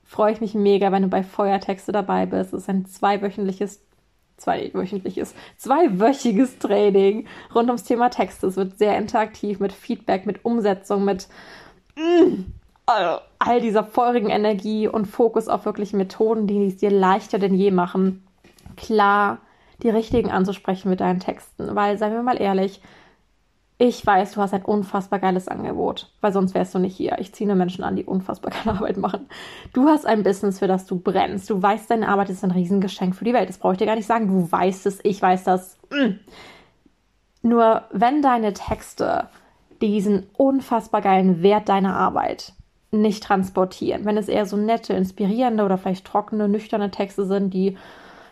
Freue 0.04 0.34
ich 0.34 0.42
mich 0.42 0.54
mega, 0.54 0.92
wenn 0.92 1.02
du 1.02 1.08
bei 1.08 1.24
Feuertexte 1.24 1.92
dabei 1.92 2.28
bist. 2.28 2.54
Es 2.54 2.64
ist 2.64 2.70
ein 2.70 2.86
zweiwöchentliches 2.86 3.87
zweiwöchentliches, 4.38 5.34
zweiwöchiges 5.58 6.60
Training 6.60 7.28
rund 7.54 7.70
ums 7.70 7.84
Thema 7.84 8.10
Texte. 8.10 8.48
Es 8.48 8.56
wird 8.56 8.78
sehr 8.78 8.98
interaktiv 8.98 9.60
mit 9.60 9.74
Feedback, 9.74 10.26
mit 10.26 10.46
Umsetzung, 10.46 11.06
mit 11.06 11.28
mm, 11.96 12.44
all 12.86 13.62
dieser 13.62 13.84
feurigen 13.84 14.30
Energie 14.30 14.88
und 14.88 15.06
Fokus 15.06 15.48
auf 15.48 15.66
wirklich 15.66 15.94
Methoden, 15.94 16.48
die 16.48 16.68
es 16.68 16.78
dir 16.78 16.92
leichter 16.92 17.40
denn 17.40 17.54
je 17.54 17.72
machen, 17.72 18.26
klar 18.78 19.40
die 19.84 19.90
richtigen 19.90 20.32
anzusprechen 20.32 20.90
mit 20.90 21.02
deinen 21.02 21.20
Texten. 21.20 21.76
Weil, 21.76 21.98
seien 21.98 22.14
wir 22.14 22.24
mal 22.24 22.42
ehrlich, 22.42 22.82
ich 23.80 24.04
weiß, 24.04 24.32
du 24.32 24.42
hast 24.42 24.56
ein 24.56 24.64
unfassbar 24.64 25.20
geiles 25.20 25.48
Angebot, 25.48 26.12
weil 26.20 26.34
sonst 26.34 26.56
wärst 26.56 26.74
du 26.74 26.80
nicht 26.80 26.98
hier. 26.98 27.18
Ich 27.20 27.34
ziehe 27.34 27.48
nur 27.48 27.56
Menschen 27.56 27.84
an, 27.84 27.96
die 27.96 28.06
unfassbar 28.06 28.52
geile 28.52 28.78
Arbeit 28.78 28.98
machen. 28.98 29.28
Du 29.74 29.88
hast 29.88 30.06
ein 30.06 30.24
Business, 30.24 30.60
für 30.60 30.68
das 30.68 30.88
du 30.88 31.00
brennst. 31.00 31.50
Du 31.50 31.62
weißt, 31.62 31.92
deine 31.92 32.08
Arbeit 32.08 32.30
ist 32.32 32.44
ein 32.44 32.52
Riesengeschenk 32.52 33.16
für 33.16 33.26
die 33.26 33.34
Welt. 33.34 33.50
Das 33.50 33.60
brauche 33.60 33.74
ich 33.74 33.78
dir 33.78 33.86
gar 33.86 33.96
nicht 33.96 34.08
sagen. 34.08 34.28
Du 34.28 34.52
weißt 34.52 34.88
es, 34.88 35.00
ich 35.04 35.22
weiß 35.22 35.44
das. 35.44 35.78
Mm. 35.92 36.16
Nur 37.44 37.84
wenn 37.92 38.24
deine 38.24 38.54
Texte 38.54 39.28
diesen 39.80 40.26
unfassbar 40.36 41.02
geilen 41.02 41.44
Wert 41.44 41.70
deiner 41.70 41.96
Arbeit 41.96 42.54
nicht 42.90 43.24
transportieren, 43.24 44.06
wenn 44.06 44.18
es 44.18 44.28
eher 44.28 44.48
so 44.48 44.58
nette, 44.58 44.94
inspirierende 44.94 45.64
oder 45.64 45.78
vielleicht 45.78 46.06
trockene, 46.06 46.50
nüchterne 46.50 46.90
Texte 46.90 47.26
sind, 47.26 47.54
die 47.54 47.78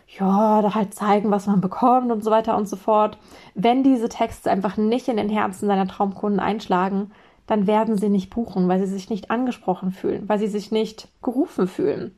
ja, 0.06 0.62
da 0.62 0.74
halt 0.74 0.94
zeigen, 0.94 1.30
was 1.30 1.46
man 1.46 1.60
bekommt 1.60 2.12
und 2.12 2.22
so 2.22 2.30
weiter 2.30 2.56
und 2.56 2.68
so 2.68 2.76
fort. 2.76 3.18
Wenn 3.54 3.82
diese 3.82 4.08
Texte 4.08 4.50
einfach 4.50 4.76
nicht 4.76 5.08
in 5.08 5.16
den 5.16 5.28
Herzen 5.28 5.68
deiner 5.68 5.88
Traumkunden 5.88 6.40
einschlagen, 6.40 7.10
dann 7.46 7.66
werden 7.66 7.96
sie 7.96 8.08
nicht 8.08 8.30
buchen, 8.30 8.68
weil 8.68 8.80
sie 8.80 8.92
sich 8.92 9.10
nicht 9.10 9.30
angesprochen 9.30 9.92
fühlen, 9.92 10.28
weil 10.28 10.38
sie 10.38 10.48
sich 10.48 10.72
nicht 10.72 11.08
gerufen 11.22 11.68
fühlen. 11.68 12.16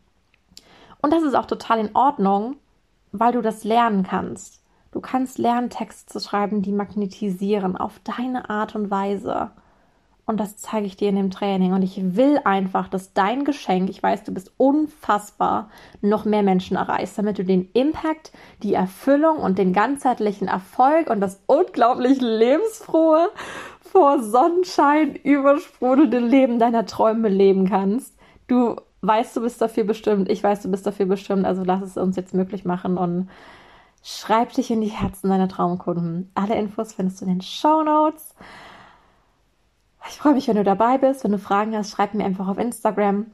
Und 1.01 1.13
das 1.13 1.23
ist 1.23 1.35
auch 1.35 1.47
total 1.47 1.79
in 1.79 1.95
Ordnung, 1.95 2.57
weil 3.13 3.33
du 3.33 3.43
das 3.43 3.65
lernen 3.65 4.03
kannst. 4.03 4.63
Du 4.91 5.01
kannst 5.01 5.39
lernen, 5.39 5.71
Texte 5.71 6.13
zu 6.13 6.21
schreiben, 6.21 6.63
die 6.63 6.73
magnetisieren 6.73 7.77
auf 7.77 8.01
deine 8.05 8.49
Art 8.49 8.75
und 8.75 8.91
Weise. 8.91 9.51
Und 10.29 10.39
das 10.39 10.59
zeige 10.59 10.85
ich 10.85 10.95
dir 10.95 11.09
in 11.09 11.17
dem 11.17 11.31
Training. 11.31 11.73
Und 11.73 11.81
ich 11.81 12.15
will 12.15 12.39
einfach, 12.45 12.89
dass 12.89 13.15
dein 13.15 13.47
Geschenk, 13.47 13.89
ich 13.89 14.03
weiß, 14.03 14.25
du 14.25 14.35
bist 14.35 14.53
unfassbar, 14.59 15.71
noch 16.03 16.27
mehr 16.27 16.43
Menschen 16.43 16.77
erreichst, 16.77 17.17
damit 17.17 17.39
du 17.39 17.45
den 17.45 17.71
Impact, 17.73 18.31
die 18.63 18.75
Erfüllung 18.75 19.39
und 19.39 19.57
den 19.57 19.73
ganzheitlichen 19.73 20.47
Erfolg 20.47 21.09
und 21.09 21.21
das 21.21 21.43
unglaublich 21.47 22.21
lebensfrohe, 22.21 23.31
vor 23.81 24.23
Sonnenschein 24.23 25.15
übersprudelnde 25.17 26.19
Leben 26.19 26.59
deiner 26.59 26.85
Träume 26.85 27.31
leben 27.31 27.67
kannst. 27.67 28.15
Du 28.49 28.77
weißt, 29.01 29.35
du 29.35 29.41
bist 29.41 29.63
dafür 29.63 29.85
bestimmt. 29.85 30.29
Ich 30.29 30.45
weiß, 30.45 30.61
du 30.61 30.71
bist 30.71 30.87
dafür 30.87 31.07
bestimmt. 31.07 31.47
Also 31.47 31.65
lass 31.65 31.81
es 31.81 31.97
uns 31.97 32.17
jetzt 32.17 32.35
möglich 32.35 32.67
machen 32.67 32.99
und 32.99 33.31
schreib 34.03 34.53
dich 34.53 34.71
in 34.71 34.83
die 34.83 34.89
Herzen 34.89 35.31
deiner 35.31 35.49
Traumkunden. 35.49 36.31
Alle 36.35 36.57
Infos 36.57 36.93
findest 36.93 37.23
du 37.23 37.25
in 37.25 37.31
den 37.31 37.41
Show 37.41 37.83
Notes. 37.83 38.35
Ich 40.09 40.19
freue 40.19 40.35
mich, 40.35 40.49
wenn 40.49 40.57
du 40.57 40.65
dabei 40.65 40.99
bist. 40.99 41.25
Wenn 41.25 41.33
du 41.33 41.39
Fragen 41.39 41.77
hast, 41.77 41.91
schreib 41.91 42.15
mir 42.15 42.25
einfach 42.25 42.49
auf 42.49 42.59
Instagram. 42.59 43.27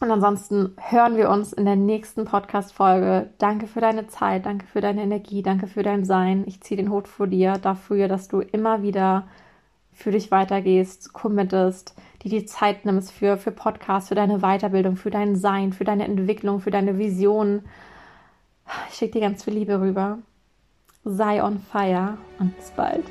Und 0.00 0.10
ansonsten 0.10 0.74
hören 0.78 1.16
wir 1.16 1.28
uns 1.28 1.52
in 1.52 1.66
der 1.66 1.76
nächsten 1.76 2.24
Podcast-Folge. 2.24 3.30
Danke 3.38 3.66
für 3.66 3.80
deine 3.80 4.06
Zeit, 4.06 4.46
danke 4.46 4.66
für 4.66 4.80
deine 4.80 5.02
Energie, 5.02 5.42
danke 5.42 5.66
für 5.66 5.82
dein 5.82 6.04
Sein. 6.04 6.44
Ich 6.46 6.62
ziehe 6.62 6.80
den 6.80 6.90
Hut 6.90 7.06
vor 7.06 7.26
dir 7.26 7.58
dafür, 7.58 8.08
dass 8.08 8.28
du 8.28 8.40
immer 8.40 8.82
wieder 8.82 9.28
für 9.92 10.10
dich 10.10 10.30
weitergehst, 10.30 11.12
committest, 11.12 11.94
die 12.22 12.30
die 12.30 12.46
Zeit 12.46 12.86
nimmst 12.86 13.12
für, 13.12 13.36
für 13.36 13.50
Podcasts, 13.50 14.08
für 14.08 14.14
deine 14.14 14.38
Weiterbildung, 14.38 14.96
für 14.96 15.10
dein 15.10 15.36
Sein, 15.36 15.74
für 15.74 15.84
deine 15.84 16.04
Entwicklung, 16.04 16.60
für 16.60 16.70
deine 16.70 16.96
Vision. 16.96 17.62
Ich 18.88 18.96
schicke 18.96 19.18
dir 19.18 19.28
ganz 19.28 19.44
viel 19.44 19.54
Liebe 19.54 19.80
rüber. 19.80 20.18
Sei 21.04 21.42
on 21.42 21.58
fire 21.58 22.16
und 22.38 22.56
bis 22.56 22.70
bald. 22.70 23.04